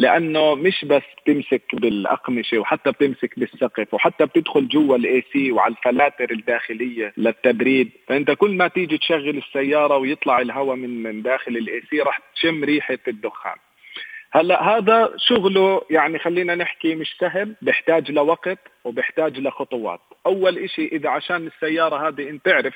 لأنه 0.00 0.54
مش 0.54 0.84
بس 0.84 1.02
بتمسك 1.22 1.62
بالأقمشة 1.72 2.58
وحتى 2.58 2.90
بتمسك 2.90 3.38
بالسقف 3.38 3.94
وحتى 3.94 4.26
بتدخل 4.26 4.68
جوا 4.68 4.96
ال 4.96 5.24
AC 5.32 5.52
وعلى 5.52 5.74
الفلاتر 5.74 6.30
الداخلية 6.30 7.12
للتبريد 7.16 7.90
فأنت 8.08 8.30
كل 8.30 8.56
ما 8.56 8.68
تيجي 8.68 8.98
تشغل 8.98 9.38
السيارة 9.38 9.96
ويطلع 9.96 10.40
الهواء 10.40 10.76
من 10.76 11.02
من 11.02 11.22
داخل 11.22 11.56
ال 11.56 11.82
AC 11.90 12.00
راح 12.00 12.20
تشم 12.34 12.64
ريحة 12.64 12.98
الدخان. 13.08 13.56
هلا 14.32 14.62
هذا 14.62 15.12
شغله 15.16 15.82
يعني 15.90 16.18
خلينا 16.18 16.54
نحكي 16.54 16.94
مش 16.94 17.16
سهل 17.20 17.54
بيحتاج 17.62 18.10
لوقت 18.10 18.58
وبيحتاج 18.84 19.40
لخطوات. 19.40 20.00
أول 20.26 20.58
إشي 20.58 20.86
إذا 20.86 21.08
عشان 21.08 21.46
السيارة 21.46 22.08
هذه 22.08 22.30
أنت 22.30 22.44
تعرف 22.44 22.74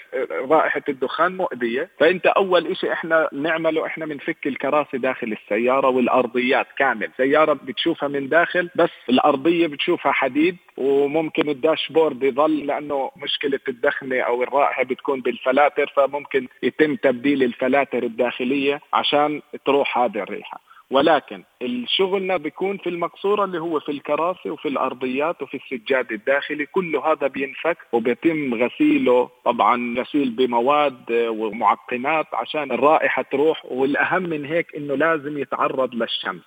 رائحة 0.50 0.82
الدخان 0.88 1.36
مؤذية 1.36 1.90
فأنت 2.00 2.26
أول 2.26 2.66
إشي 2.66 2.92
إحنا 2.92 3.28
نعمله 3.32 3.86
إحنا 3.86 4.06
بنفك 4.06 4.46
الكراسي 4.46 4.98
داخل 4.98 5.32
السيارة 5.32 5.88
والأرضيات 5.88 6.66
كامل. 6.78 7.10
سيارة 7.16 7.52
بتشوفها 7.52 8.08
من 8.08 8.28
داخل 8.28 8.70
بس 8.74 8.90
الأرضية 9.08 9.66
بتشوفها 9.66 10.12
حديد 10.12 10.56
وممكن 10.76 11.48
الداشبورد 11.48 12.22
يظل 12.22 12.66
لأنه 12.66 13.10
مشكلة 13.16 13.60
الدخنة 13.68 14.20
أو 14.20 14.42
الرائحة 14.42 14.82
بتكون 14.84 15.20
بالفلاتر 15.20 15.92
فممكن 15.96 16.48
يتم 16.62 16.96
تبديل 16.96 17.42
الفلاتر 17.42 18.02
الداخلية 18.02 18.80
عشان 18.92 19.42
تروح 19.66 19.98
هذه 19.98 20.18
الريحة. 20.22 20.73
ولكن 20.90 21.42
الشغلنا 21.62 22.36
بيكون 22.36 22.76
في 22.76 22.88
المقصورة 22.88 23.44
اللي 23.44 23.58
هو 23.60 23.80
في 23.80 23.88
الكراسي 23.92 24.50
وفي 24.50 24.68
الأرضيات 24.68 25.42
وفي 25.42 25.56
السجاد 25.56 26.12
الداخلي. 26.12 26.66
كل 26.66 26.96
هذا 26.96 27.26
بينفك 27.26 27.78
وبيتم 27.92 28.54
غسيله 28.54 29.30
طبعا 29.44 29.94
غسيل 29.98 30.30
بمواد 30.30 31.12
ومعقمات 31.12 32.26
عشان 32.32 32.72
الرائحة 32.72 33.22
تروح. 33.22 33.64
والأهم 33.64 34.22
من 34.22 34.44
هيك 34.44 34.76
إنه 34.76 34.94
لازم 34.94 35.38
يتعرض 35.38 35.94
للشمس 35.94 36.42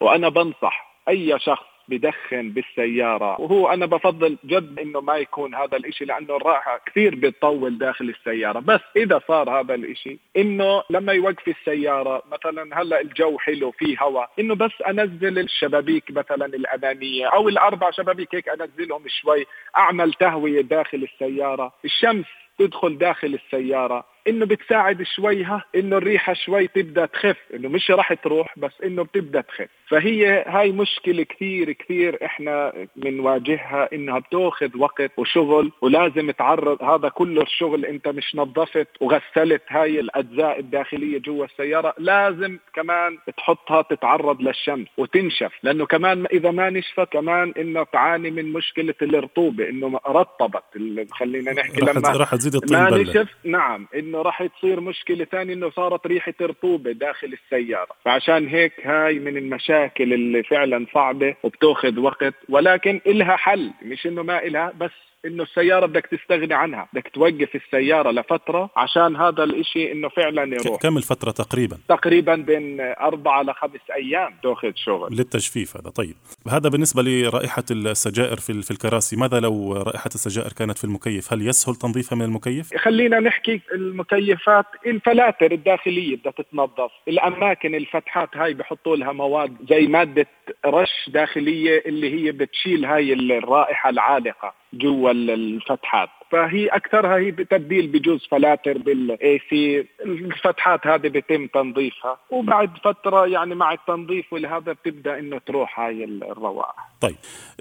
وأنا 0.00 0.28
بنصح 0.28 0.92
أي 1.08 1.38
شخص 1.38 1.71
بدخن 1.92 2.50
بالسيارة. 2.50 3.40
وهو 3.40 3.68
أنا 3.68 3.86
بفضل 3.86 4.38
جد 4.44 4.78
إنه 4.78 5.00
ما 5.00 5.16
يكون 5.16 5.54
هذا 5.54 5.76
الإشي 5.76 6.04
لأنه 6.04 6.36
الراحة 6.36 6.80
كثير 6.86 7.14
بتطول 7.14 7.78
داخل 7.78 8.08
السيارة. 8.08 8.60
بس 8.60 8.80
إذا 8.96 9.20
صار 9.28 9.60
هذا 9.60 9.74
الإشي 9.74 10.18
إنه 10.36 10.82
لما 10.90 11.12
يوقف 11.12 11.48
السيارة 11.48 12.22
مثلا 12.32 12.82
هلأ 12.82 13.00
الجو 13.00 13.38
حلو 13.38 13.70
في 13.70 13.96
هواء 14.00 14.30
إنه 14.38 14.54
بس 14.54 14.82
أنزل 14.88 15.38
الشبابيك 15.38 16.10
مثلا 16.10 16.46
الأمامية 16.46 17.26
أو 17.26 17.48
الأربع 17.48 17.90
شبابيك 17.90 18.34
هيك 18.34 18.48
أنزلهم 18.48 19.02
شوي 19.08 19.46
أعمل 19.76 20.12
تهوية 20.12 20.60
داخل 20.60 21.08
السيارة. 21.12 21.72
الشمس 21.84 22.26
تدخل 22.58 22.98
داخل 22.98 23.38
السيارة. 23.44 24.11
إنه 24.28 24.46
بتساعد 24.46 25.02
شوي 25.02 25.44
ها 25.44 25.64
إنه 25.74 25.96
الريحة 25.96 26.32
شوي 26.32 26.68
تبدأ 26.68 27.06
تخف 27.06 27.36
إنه 27.54 27.68
مش 27.68 27.90
راح 27.90 28.12
تروح 28.12 28.58
بس 28.58 28.72
إنه 28.84 29.02
بتبدأ 29.02 29.40
تخف. 29.40 29.68
فهي 29.88 30.44
هاي 30.46 30.72
مشكلة 30.72 31.22
كثير 31.22 31.72
كثير 31.72 32.18
إحنا 32.24 32.72
بنواجهها 32.96 33.88
إنها 33.92 34.18
بتأخذ 34.18 34.78
وقت 34.78 35.10
وشغل 35.16 35.72
ولازم 35.82 36.30
تعرض 36.30 36.82
هذا 36.82 37.08
كله 37.08 37.42
الشغل 37.42 37.84
أنت 37.84 38.08
مش 38.08 38.34
نظفت 38.34 38.88
وغسلت 39.00 39.62
هاي 39.68 40.00
الأجزاء 40.00 40.60
الداخلية 40.60 41.18
جوا 41.18 41.44
السيارة 41.44 41.94
لازم 41.98 42.58
كمان 42.74 43.18
تحطها 43.36 43.82
تتعرض 43.82 44.40
للشمس 44.42 44.88
وتنشف. 44.98 45.52
لأنه 45.62 45.86
كمان 45.86 46.26
إذا 46.32 46.50
ما 46.50 46.70
نشفت 46.70 47.12
كمان 47.12 47.52
إنه 47.58 47.84
تعاني 47.92 48.30
من 48.30 48.52
مشكلة 48.52 48.94
الرطوبة 49.02 49.68
إنه 49.68 50.00
رطبت 50.06 50.64
خلينا 51.12 51.52
نحكي 51.52 51.80
لما 51.80 52.08
راح 52.08 52.34
تزيد 52.34 52.54
الطين 52.54 52.78
ما 52.78 52.90
نشف 52.90 53.28
نعم 53.44 53.88
إنه 53.94 54.11
إنه 54.12 54.22
راح 54.22 54.46
تصير 54.46 54.80
مشكلة 54.80 55.24
ثانية 55.24 55.54
إنه 55.54 55.70
صارت 55.70 56.06
ريحة 56.06 56.34
رطوبة 56.42 56.92
داخل 56.92 57.32
السيارة. 57.32 57.88
فعشان 58.04 58.46
هيك 58.48 58.86
هاي 58.86 59.18
من 59.18 59.36
المشاكل 59.36 60.12
اللي 60.12 60.42
فعلا 60.42 60.86
صعبة 60.94 61.34
وبتأخذ 61.42 62.00
وقت 62.00 62.34
ولكن 62.48 63.00
إلها 63.06 63.36
حل. 63.36 63.70
مش 63.82 64.06
إنه 64.06 64.22
ما 64.22 64.42
إلها 64.42 64.72
بس 64.80 65.11
إنه 65.24 65.42
السيارة 65.42 65.86
بدك 65.86 66.06
تستغني 66.06 66.54
عنها 66.54 66.88
بدك 66.92 67.08
توقف 67.14 67.54
السيارة 67.54 68.10
لفترة 68.10 68.70
عشان 68.76 69.16
هذا 69.16 69.44
الإشي 69.44 69.92
إنه 69.92 70.08
فعلا 70.08 70.42
يروح. 70.42 70.80
كم 70.80 70.96
الفترة 70.96 71.30
تقريبا؟ 71.30 71.78
تقريبا 71.88 72.34
بين 72.34 72.80
أربعة 72.80 73.42
لخمس 73.42 73.80
أيام. 73.94 74.34
تاخذ 74.42 74.72
شغل. 74.74 75.16
للتجفيف 75.16 75.76
هذا 75.76 75.90
طيب. 75.90 76.14
هذا 76.50 76.68
بالنسبة 76.68 77.02
لرائحة 77.02 77.64
السجائر 77.70 78.36
في 78.36 78.62
في 78.62 78.70
الكراسي 78.70 79.16
ماذا 79.16 79.40
لو 79.40 79.72
رائحة 79.72 80.10
السجائر 80.14 80.52
كانت 80.52 80.78
في 80.78 80.84
المكيف؟ 80.84 81.32
هل 81.32 81.48
يسهل 81.48 81.74
تنظيفها 81.74 82.16
من 82.16 82.24
المكيف؟ 82.24 82.76
خلينا 82.76 83.20
نحكي 83.20 83.60
المكيفات 83.72 84.66
الفلاتر 84.86 85.52
الداخلية 85.52 86.16
بدها 86.16 86.32
تتنظف. 86.32 86.90
الأماكن 87.08 87.74
الفتحات 87.74 88.36
هاي 88.36 88.54
بحطوا 88.54 88.96
لها 88.96 89.12
مواد 89.12 89.56
زي 89.70 89.86
مادة 89.86 90.26
رش 90.66 91.08
داخلية 91.08 91.82
اللي 91.86 92.14
هي 92.14 92.32
بتشيل 92.32 92.84
هاي 92.84 93.12
الرائحة 93.12 93.90
العالقة. 93.90 94.61
جوا 94.72 95.10
الفتحات. 95.10 96.08
فهي 96.30 96.66
اكثرها 96.66 97.16
هي 97.16 97.30
بتبديل 97.30 97.86
بجوز 97.86 98.26
فلاتر 98.30 98.78
بال 98.78 99.40
AC 99.50 99.86
الفتحات 100.04 100.86
هذه 100.86 101.08
بيتم 101.08 101.46
تنظيفها. 101.46 102.18
وبعد 102.30 102.70
فترة 102.84 103.26
يعني 103.26 103.54
مع 103.54 103.72
التنظيف 103.72 104.32
والهذا 104.32 104.72
بتبدأ 104.72 105.18
إنه 105.18 105.38
تروح 105.38 105.80
هاي 105.80 106.04
الروائح. 106.04 106.88
طيب 107.00 107.16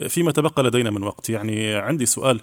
فيما 0.08 0.32
تبقى 0.32 0.63
لدينا 0.63 0.91
من 0.91 1.04
وقت 1.04 1.30
يعني 1.30 1.76
عندي 1.76 2.06
سؤال. 2.06 2.41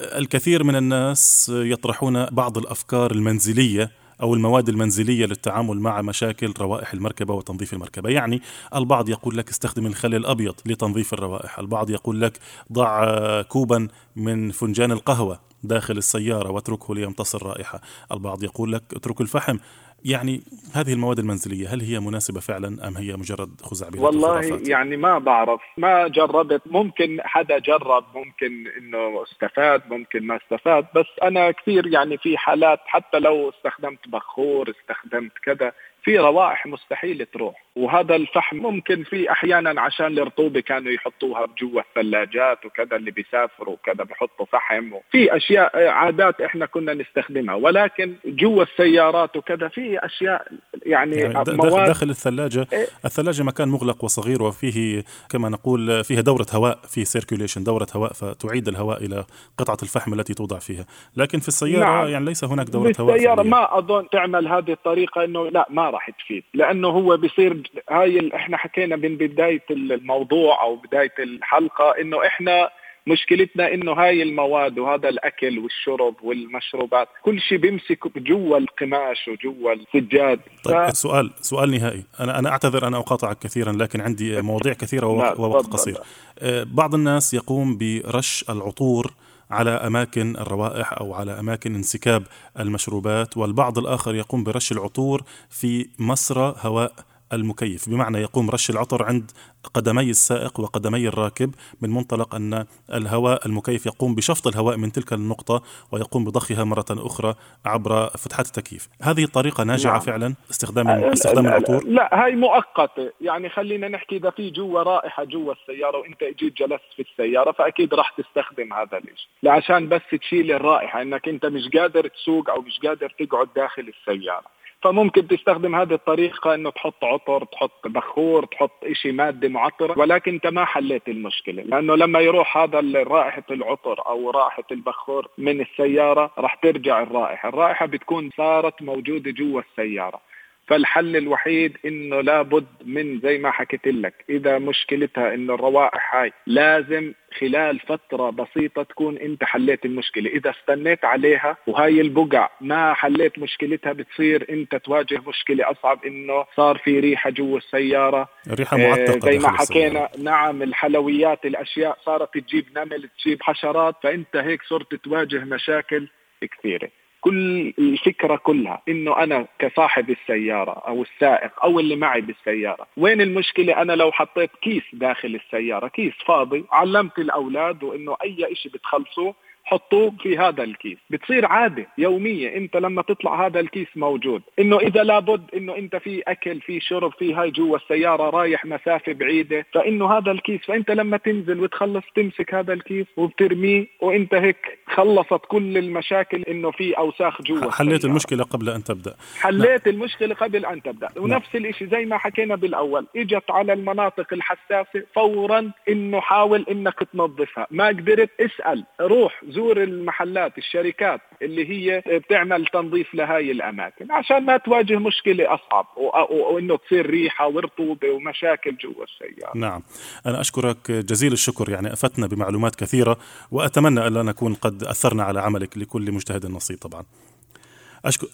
الكثير 0.00 0.64
من 0.64 0.76
الناس 0.76 1.52
يطرحون 1.54 2.26
بعض 2.26 2.58
الأفكار 2.58 3.10
المنزلية 3.10 3.90
أو 4.22 4.34
المواد 4.34 4.68
المنزلية 4.68 5.26
للتعامل 5.26 5.80
مع 5.80 6.02
مشاكل 6.02 6.54
روائح 6.60 6.92
المركبة 6.92 7.34
وتنظيف 7.34 7.72
المركبة. 7.72 8.10
يعني 8.10 8.42
البعض 8.74 9.08
يقول 9.08 9.36
لك 9.36 9.48
استخدم 9.48 9.86
الخل 9.86 10.14
الأبيض 10.14 10.54
لتنظيف 10.66 11.14
الروائح. 11.14 11.58
البعض 11.58 11.90
يقول 11.90 12.20
لك 12.20 12.38
ضع 12.72 13.42
كوبا 13.42 13.88
من 14.16 14.50
فنجان 14.50 14.92
القهوة 14.92 15.40
داخل 15.62 15.98
السيارة 15.98 16.50
واتركه 16.50 16.94
ليمتص 16.94 17.34
الرائحة. 17.34 17.80
البعض 18.12 18.42
يقول 18.42 18.72
لك 18.72 18.82
اترك 18.92 19.20
الفحم. 19.20 19.58
يعني 20.04 20.40
هذه 20.74 20.92
المواد 20.92 21.18
المنزلية 21.18 21.68
هل 21.68 21.80
هي 21.80 22.00
مناسبة 22.00 22.40
فعلا 22.40 22.88
أم 22.88 22.96
هي 22.96 23.16
مجرد 23.16 23.60
خزعبلات 23.62 24.02
والله 24.02 24.60
يعني 24.66 24.96
ما 24.96 25.18
بعرف 25.18 25.60
ما 25.76 26.08
جربت. 26.08 26.62
ممكن 26.66 27.18
حدا 27.24 27.58
جرب 27.58 28.04
ممكن 28.14 28.64
إنه 28.78 29.22
استفاد 29.22 29.82
ممكن 29.90 30.26
ما 30.26 30.36
استفاد 30.36 30.86
بس 30.94 31.06
أنا 31.22 31.50
كثير 31.50 31.86
يعني 31.86 32.18
في 32.18 32.38
حالات 32.38 32.80
حتى 32.86 33.18
لو 33.18 33.48
استخدمت 33.50 34.08
بخور 34.08 34.70
استخدمت 34.70 35.32
كذا 35.42 35.72
في 36.02 36.18
روائح 36.18 36.66
مستحيل 36.66 37.26
تروح. 37.26 37.64
وهذا 37.78 38.16
الفحم 38.16 38.56
ممكن 38.56 39.04
في 39.04 39.30
أحيانا 39.30 39.80
عشان 39.80 40.18
الرطوبة 40.18 40.60
كانوا 40.60 40.92
يحطوها 40.92 41.46
جوا 41.60 41.80
الثلاجات 41.80 42.64
وكذا 42.64 42.96
اللي 42.96 43.10
بيسافروا 43.10 43.74
وكذا 43.74 44.04
بحطوا 44.04 44.46
فحم. 44.52 44.90
في 45.10 45.36
أشياء 45.36 45.88
عادات 45.88 46.40
إحنا 46.40 46.66
كنا 46.66 46.94
نستخدمها. 46.94 47.54
ولكن 47.54 48.14
جوا 48.26 48.62
السيارات 48.62 49.36
وكذا 49.36 49.68
في 49.68 49.98
أشياء 49.98 50.46
يعني, 50.86 51.16
يعني 51.16 51.34
مواد 51.48 51.86
داخل 51.86 52.10
الثلاجة 52.10 52.66
إيه؟ 52.72 52.86
الثلاجة 53.04 53.42
مكان 53.42 53.68
مغلق 53.68 54.04
وصغير 54.04 54.42
وفيه 54.42 55.04
كما 55.30 55.48
نقول 55.48 56.04
فيها 56.04 56.20
دورة 56.20 56.46
هواء 56.54 56.78
في 56.88 57.04
سيركيوليشن 57.04 57.64
دورة 57.64 57.86
هواء 57.96 58.12
فتعيد 58.12 58.68
الهواء 58.68 59.04
إلى 59.04 59.24
قطعة 59.58 59.78
الفحم 59.82 60.14
التي 60.14 60.34
توضع 60.34 60.58
فيها. 60.58 60.86
لكن 61.16 61.38
في 61.38 61.48
السيارة 61.48 61.84
نعم. 61.84 62.08
يعني 62.08 62.24
ليس 62.24 62.44
هناك 62.44 62.66
دورة 62.66 62.92
هواء 63.00 63.14
السياره 63.16 63.42
ما 63.42 63.78
أظن 63.78 64.08
تعمل 64.08 64.48
هذه 64.48 64.72
الطريقة 64.72 65.24
إنه 65.24 65.48
لا 65.50 65.66
ما 65.70 65.90
راح 65.90 66.10
تفيد. 66.10 66.44
لأنه 66.54 66.88
هو 66.88 67.16
بيصير 67.16 67.67
هاي 67.90 68.30
إحنا 68.34 68.56
حكينا 68.56 68.96
من 68.96 69.16
بداية 69.16 69.64
الموضوع 69.70 70.62
أو 70.62 70.76
بداية 70.76 71.14
الحلقة 71.18 71.94
إنه 72.00 72.26
إحنا 72.26 72.70
مشكلتنا 73.08 73.74
إنه 73.74 73.92
هاي 73.92 74.22
المواد 74.22 74.78
وهذا 74.78 75.08
الأكل 75.08 75.58
والشرب 75.58 76.14
والمشروبات 76.22 77.08
كل 77.22 77.40
شيء 77.40 77.58
بيمسك 77.58 78.18
جوا 78.18 78.58
القماش 78.58 79.28
وجوا 79.28 79.72
السجاد. 79.72 80.40
طيب 80.64 80.88
ف... 80.88 80.96
سؤال 80.96 81.30
سؤال 81.40 81.70
نهائي. 81.70 82.04
أنا 82.20 82.38
أنا 82.38 82.48
أعتذر 82.48 82.86
أنا 82.86 82.98
أقاطعك 82.98 83.38
كثيرا 83.38 83.72
لكن 83.72 84.00
عندي 84.00 84.40
مواضيع 84.42 84.72
كثيرة 84.72 85.06
ووقت 85.06 85.66
قصير. 85.66 85.96
آه، 86.38 86.66
بعض 86.72 86.94
الناس 86.94 87.34
يقوم 87.34 87.78
برش 87.78 88.44
العطور 88.50 89.12
على 89.50 89.70
أماكن 89.70 90.36
الروائح 90.36 90.92
أو 90.92 91.14
على 91.14 91.40
أماكن 91.40 91.74
انسكاب 91.74 92.22
المشروبات 92.60 93.36
والبعض 93.36 93.78
الآخر 93.78 94.14
يقوم 94.14 94.44
برش 94.44 94.72
العطور 94.72 95.22
في 95.50 95.88
مسرى 95.98 96.54
هواء 96.58 96.92
المكيف. 97.32 97.88
بمعنى 97.88 98.18
يقوم 98.18 98.50
رش 98.50 98.70
العطر 98.70 99.02
عند 99.02 99.30
قدمي 99.74 100.10
السائق 100.10 100.60
وقدمي 100.60 101.08
الراكب. 101.08 101.54
من 101.80 101.90
منطلق 101.90 102.34
أن 102.34 102.64
الهواء 102.94 103.46
المكيف 103.46 103.86
يقوم 103.86 104.14
بشفط 104.14 104.46
الهواء 104.46 104.76
من 104.76 104.92
تلك 104.92 105.12
النقطة 105.12 105.62
ويقوم 105.92 106.24
بضخها 106.24 106.64
مرة 106.64 106.86
أخرى 106.90 107.34
عبر 107.64 108.06
فتحات 108.06 108.46
التكييف. 108.46 108.88
هذه 109.02 109.24
الطريقة 109.24 109.64
ناجعة 109.64 109.92
نعم. 109.92 110.00
فعلا؟ 110.00 110.34
استخدام 110.50 110.88
استخدام 110.88 111.46
العطور؟ 111.46 111.84
لا 111.84 112.24
هاي 112.24 112.36
مؤقتة. 112.36 113.12
يعني 113.20 113.48
خلينا 113.48 113.88
نحكي 113.88 114.16
إذا 114.16 114.30
في 114.30 114.50
جوا 114.50 114.82
رائحة 114.82 115.24
جوا 115.24 115.52
السيارة 115.52 115.98
وأنت 115.98 116.22
اجيت 116.22 116.56
جلست 116.56 116.92
في 116.96 117.02
السيارة 117.02 117.52
فأكيد 117.52 117.94
راح 117.94 118.10
تستخدم 118.10 118.72
هذا 118.72 118.98
الشيء 118.98 119.50
عشان 119.50 119.88
بس 119.88 120.00
تشيل 120.20 120.52
الرائحة 120.52 121.02
أنك 121.02 121.28
أنت 121.28 121.46
مش 121.46 121.68
قادر 121.68 122.08
تسوق 122.08 122.50
أو 122.50 122.60
مش 122.60 122.78
قادر 122.86 123.14
تقعد 123.18 123.48
داخل 123.56 123.92
السيارة. 123.98 124.57
فممكن 124.82 125.28
تستخدم 125.28 125.74
هذه 125.74 125.94
الطريقة 125.94 126.54
إنه 126.54 126.70
تحط 126.70 127.04
عطر 127.04 127.44
تحط 127.44 127.88
بخور 127.88 128.44
تحط 128.44 128.84
إشي 128.84 129.12
مادة 129.12 129.48
معطرة 129.48 129.98
ولكن 129.98 130.32
أنت 130.32 130.46
ما 130.46 130.64
حليت 130.64 131.08
المشكلة. 131.08 131.62
لأنه 131.62 131.94
لما 131.94 132.20
يروح 132.20 132.56
هذا 132.56 132.80
رائحة 133.02 133.44
العطر 133.50 134.06
أو 134.06 134.30
رائحة 134.30 134.64
البخور 134.72 135.28
من 135.38 135.60
السيارة 135.60 136.30
راح 136.38 136.54
ترجع 136.54 137.02
الرائحة. 137.02 137.48
الرائحة 137.48 137.86
بتكون 137.86 138.30
صارت 138.36 138.82
موجودة 138.82 139.30
جوا 139.30 139.60
السيارة. 139.60 140.20
فالحل 140.68 141.16
الوحيد 141.16 141.76
إنه 141.86 142.20
لابد 142.20 142.66
من 142.84 143.20
زي 143.20 143.38
ما 143.38 143.50
حكيت 143.50 143.86
لك 143.86 144.24
إذا 144.30 144.58
مشكلتها 144.58 145.34
إنه 145.34 145.54
الروائح 145.54 146.14
هاي 146.14 146.32
لازم 146.46 147.12
خلال 147.40 147.80
فترة 147.80 148.30
بسيطة 148.30 148.82
تكون 148.82 149.18
أنت 149.18 149.44
حليت 149.44 149.84
المشكلة 149.84 150.30
إذا 150.30 150.50
استنيت 150.50 151.04
عليها 151.04 151.56
وهاي 151.66 152.00
البقع 152.00 152.50
ما 152.60 152.94
حليت 152.94 153.38
مشكلتها 153.38 153.92
بتصير 153.92 154.46
أنت 154.50 154.76
تواجه 154.76 155.20
مشكلة 155.26 155.70
أصعب 155.70 156.04
إنه 156.04 156.44
صار 156.56 156.78
في 156.78 157.00
ريحة 157.00 157.30
جوا 157.30 157.58
السيارة. 157.58 158.28
ريحة 158.50 158.76
معتقة 158.76 159.28
آه 159.28 159.30
زي 159.30 159.38
ما 159.38 159.48
حكينا 159.48 160.08
نعم 160.18 160.62
الحلويات 160.62 161.46
الأشياء 161.46 161.98
صارت 162.04 162.38
تجيب 162.38 162.64
نمل 162.78 163.08
تجيب 163.18 163.42
حشرات 163.42 163.94
فأنت 164.02 164.36
هيك 164.36 164.62
صرت 164.62 164.94
تواجه 164.94 165.44
مشاكل 165.44 166.08
كثيرة. 166.40 166.88
كل 167.20 167.72
الفكرة 167.78 168.36
كلها 168.36 168.82
إنه 168.88 169.22
أنا 169.22 169.46
كصاحب 169.58 170.10
السيارة 170.10 170.82
أو 170.88 171.02
السائق 171.02 171.64
أو 171.64 171.80
اللي 171.80 171.96
معي 171.96 172.20
بالسيارة. 172.20 172.86
وين 172.96 173.20
المشكلة؟ 173.20 173.82
أنا 173.82 173.92
لو 173.92 174.12
حطيت 174.12 174.50
كيس 174.62 174.82
داخل 174.92 175.34
السيارة 175.44 175.88
كيس 175.88 176.14
فاضي 176.26 176.64
علمت 176.72 177.18
الأولاد 177.18 177.82
وإنه 177.82 178.16
أي 178.22 178.54
شيء 178.54 178.72
بتخلصوه 178.72 179.34
حطوه 179.68 180.12
في 180.22 180.38
هذا 180.38 180.62
الكيس. 180.62 180.98
بتصير 181.10 181.46
عادة 181.46 181.86
يومية 181.98 182.56
انت 182.56 182.76
لما 182.76 183.02
تطلع 183.02 183.46
هذا 183.46 183.60
الكيس 183.60 183.88
موجود. 183.96 184.42
انه 184.58 184.78
اذا 184.78 185.02
لابد 185.02 185.42
انه 185.56 185.76
انت 185.76 185.96
في 185.96 186.22
اكل 186.28 186.60
في 186.60 186.80
شرب 186.80 187.12
في 187.18 187.34
هاي 187.34 187.50
جوا 187.50 187.76
السيارة 187.76 188.30
رايح 188.30 188.64
مسافة 188.64 189.12
بعيدة. 189.12 189.66
فإنه 189.74 190.12
هذا 190.12 190.30
الكيس 190.30 190.60
فأنت 190.60 190.90
لما 190.90 191.16
تنزل 191.16 191.60
وتخلص 191.60 192.04
تمسك 192.16 192.54
هذا 192.54 192.72
الكيس 192.72 193.06
وبترميه 193.16 193.86
وانت 194.00 194.34
هيك 194.34 194.78
خلصت 194.86 195.40
كل 195.48 195.78
المشاكل 195.78 196.42
إنه 196.42 196.70
في 196.70 196.98
أوساخ 196.98 197.42
جوا 197.42 197.70
حليت 197.70 198.04
المشكلة 198.04 198.44
قبل 198.44 198.68
أن 198.68 198.84
تبدأ. 198.84 199.14
حليت 199.40 199.86
نعم. 199.88 199.96
المشكلة 199.96 200.34
قبل 200.34 200.66
أن 200.66 200.82
تبدأ. 200.82 201.08
ونفس 201.16 201.54
نعم. 201.54 201.64
الإشي 201.64 201.86
زي 201.86 202.04
ما 202.04 202.18
حكينا 202.18 202.56
بالأول. 202.56 203.06
إجت 203.16 203.50
على 203.50 203.72
المناطق 203.72 204.32
الحساسة 204.32 205.02
فورا 205.14 205.70
إنه 205.88 206.20
حاول 206.20 206.66
إنك 206.70 206.98
تنظفها. 207.12 207.66
ما 207.70 207.86
قدرت 207.86 208.30
اسأل 208.40 208.84
روح 209.00 209.40
زور 209.58 209.82
المحلات 209.82 210.58
الشركات 210.58 211.20
اللي 211.42 211.70
هي 211.70 212.02
بتعمل 212.06 212.66
تنظيف 212.66 213.14
لهاي 213.14 213.50
الأماكن 213.50 214.12
عشان 214.12 214.44
ما 214.44 214.56
تواجه 214.56 214.98
مشكلة 214.98 215.54
أصعب 215.54 215.86
وإنه 216.30 216.76
تصير 216.76 217.10
ريحة 217.10 217.48
ورطوبة 217.48 218.10
ومشاكل 218.10 218.76
جوا 218.76 219.04
السيارة. 219.04 219.56
نعم، 219.56 219.82
أنا 220.26 220.40
أشكرك 220.40 220.90
جزيل 220.90 221.32
الشكر 221.32 221.70
يعني 221.70 221.92
أفتنا 221.92 222.26
بمعلومات 222.26 222.74
كثيرة 222.74 223.18
وأتمنى 223.50 224.06
الا 224.06 224.22
نكون 224.22 224.54
قد 224.54 224.82
أثرنا 224.82 225.22
على 225.22 225.40
عملك 225.40 225.78
لكل 225.78 226.12
مجتهد 226.12 226.46
نصيب 226.46 226.78
طبعا. 226.78 227.04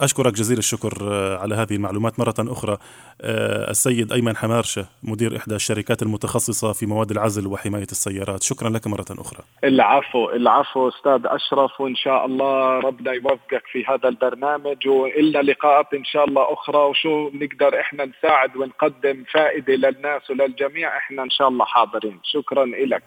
أشكرك 0.01 0.33
جزيل 0.33 0.59
الشكر 0.59 0.93
آه، 1.03 1.39
على 1.39 1.55
هذه 1.55 1.75
المعلومات. 1.75 2.21
مرة 2.21 2.35
أخرى 2.39 2.79
آه، 3.21 3.71
السيد 3.71 4.13
أيمن 4.13 4.37
حمارشة 4.37 4.87
مدير 5.03 5.37
إحدى 5.37 5.55
الشركات 5.55 6.03
المتخصصة 6.03 6.73
في 6.73 6.87
مواد 6.87 7.11
العزل 7.11 7.47
وحماية 7.47 7.87
السيارات. 7.93 8.43
شكرا 8.43 8.71
لك 8.71 8.87
مرة 8.87 9.05
أخرى. 9.11 9.39
العفو 9.65 10.31
العفو 10.31 10.89
أستاذ 10.89 11.21
أشرف 11.25 11.81
وإن 11.81 11.95
شاء 11.95 12.27
الله 12.27 12.81
ربنا 12.81 13.13
يوفقك 13.13 13.63
في 13.73 13.85
هذا 13.89 14.09
البرنامج 14.09 14.89
وإلا 14.89 15.43
لقاءات 15.43 15.95
إن 15.95 16.05
شاء 16.05 16.25
الله 16.25 16.53
أخرى. 16.53 16.79
وشو 16.79 17.31
نقدر 17.35 17.81
إحنا 17.81 18.05
نساعد 18.05 18.57
ونقدم 18.57 19.25
فائدة 19.33 19.75
للناس 19.75 20.31
وللجميع 20.31 20.97
إحنا 20.97 21.23
إن 21.23 21.31
شاء 21.31 21.49
الله 21.49 21.65
حاضرين. 21.65 22.21
شكرا 22.23 22.65
لك 22.65 23.03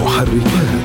محركات. 0.00 0.83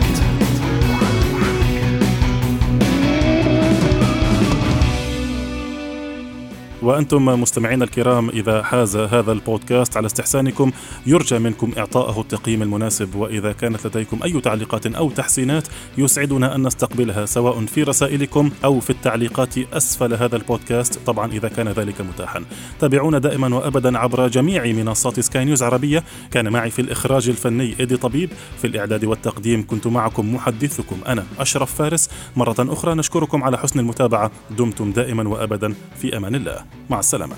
وأنتم 6.81 7.25
مستمعين 7.25 7.83
الكرام 7.83 8.29
إذا 8.29 8.63
حاز 8.63 8.95
هذا 8.95 9.31
البودكاست 9.31 9.97
على 9.97 10.05
استحسانكم 10.05 10.71
يرجى 11.05 11.39
منكم 11.39 11.71
إعطائه 11.77 12.21
التقييم 12.21 12.61
المناسب 12.61 13.15
وإذا 13.15 13.51
كانت 13.51 13.87
لديكم 13.87 14.19
أي 14.23 14.41
تعليقات 14.41 14.85
أو 14.85 15.09
تحسينات 15.09 15.67
يسعدنا 15.97 16.55
أن 16.55 16.67
نستقبلها 16.67 17.25
سواء 17.25 17.65
في 17.65 17.83
رسائلكم 17.83 18.51
أو 18.65 18.79
في 18.79 18.89
التعليقات 18.89 19.57
أسفل 19.57 20.13
هذا 20.13 20.35
البودكاست 20.35 20.99
طبعا 21.05 21.31
إذا 21.31 21.47
كان 21.47 21.67
ذلك 21.67 22.01
متاحا. 22.01 22.43
تابعونا 22.79 23.19
دائما 23.19 23.55
وأبدا 23.55 23.97
عبر 23.97 24.27
جميع 24.27 24.65
منصات 24.65 25.19
سكاي 25.19 25.45
نيوز 25.45 25.63
عربية. 25.63 26.03
كان 26.31 26.49
معي 26.49 26.69
في 26.69 26.81
الإخراج 26.81 27.29
الفني 27.29 27.75
إيدي 27.79 27.97
طبيب 27.97 28.29
في 28.61 28.67
الإعداد 28.67 29.05
والتقديم 29.05 29.67
كنت 29.67 29.87
معكم 29.87 30.35
محدثكم 30.35 30.97
أنا 31.07 31.25
أشرف 31.39 31.75
فارس. 31.75 32.09
مرة 32.35 32.55
أخرى 32.59 32.95
نشكركم 32.95 33.43
على 33.43 33.57
حسن 33.57 33.79
المتابعة. 33.79 34.31
دمتم 34.57 34.91
دائما 34.91 35.29
وأبدا 35.29 35.73
في 36.01 36.17
أمان 36.17 36.35
الله. 36.35 36.68
مع 36.89 36.99
السلامة. 36.99 37.35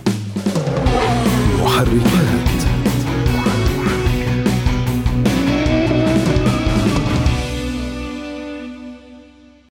محركات. 1.63 2.60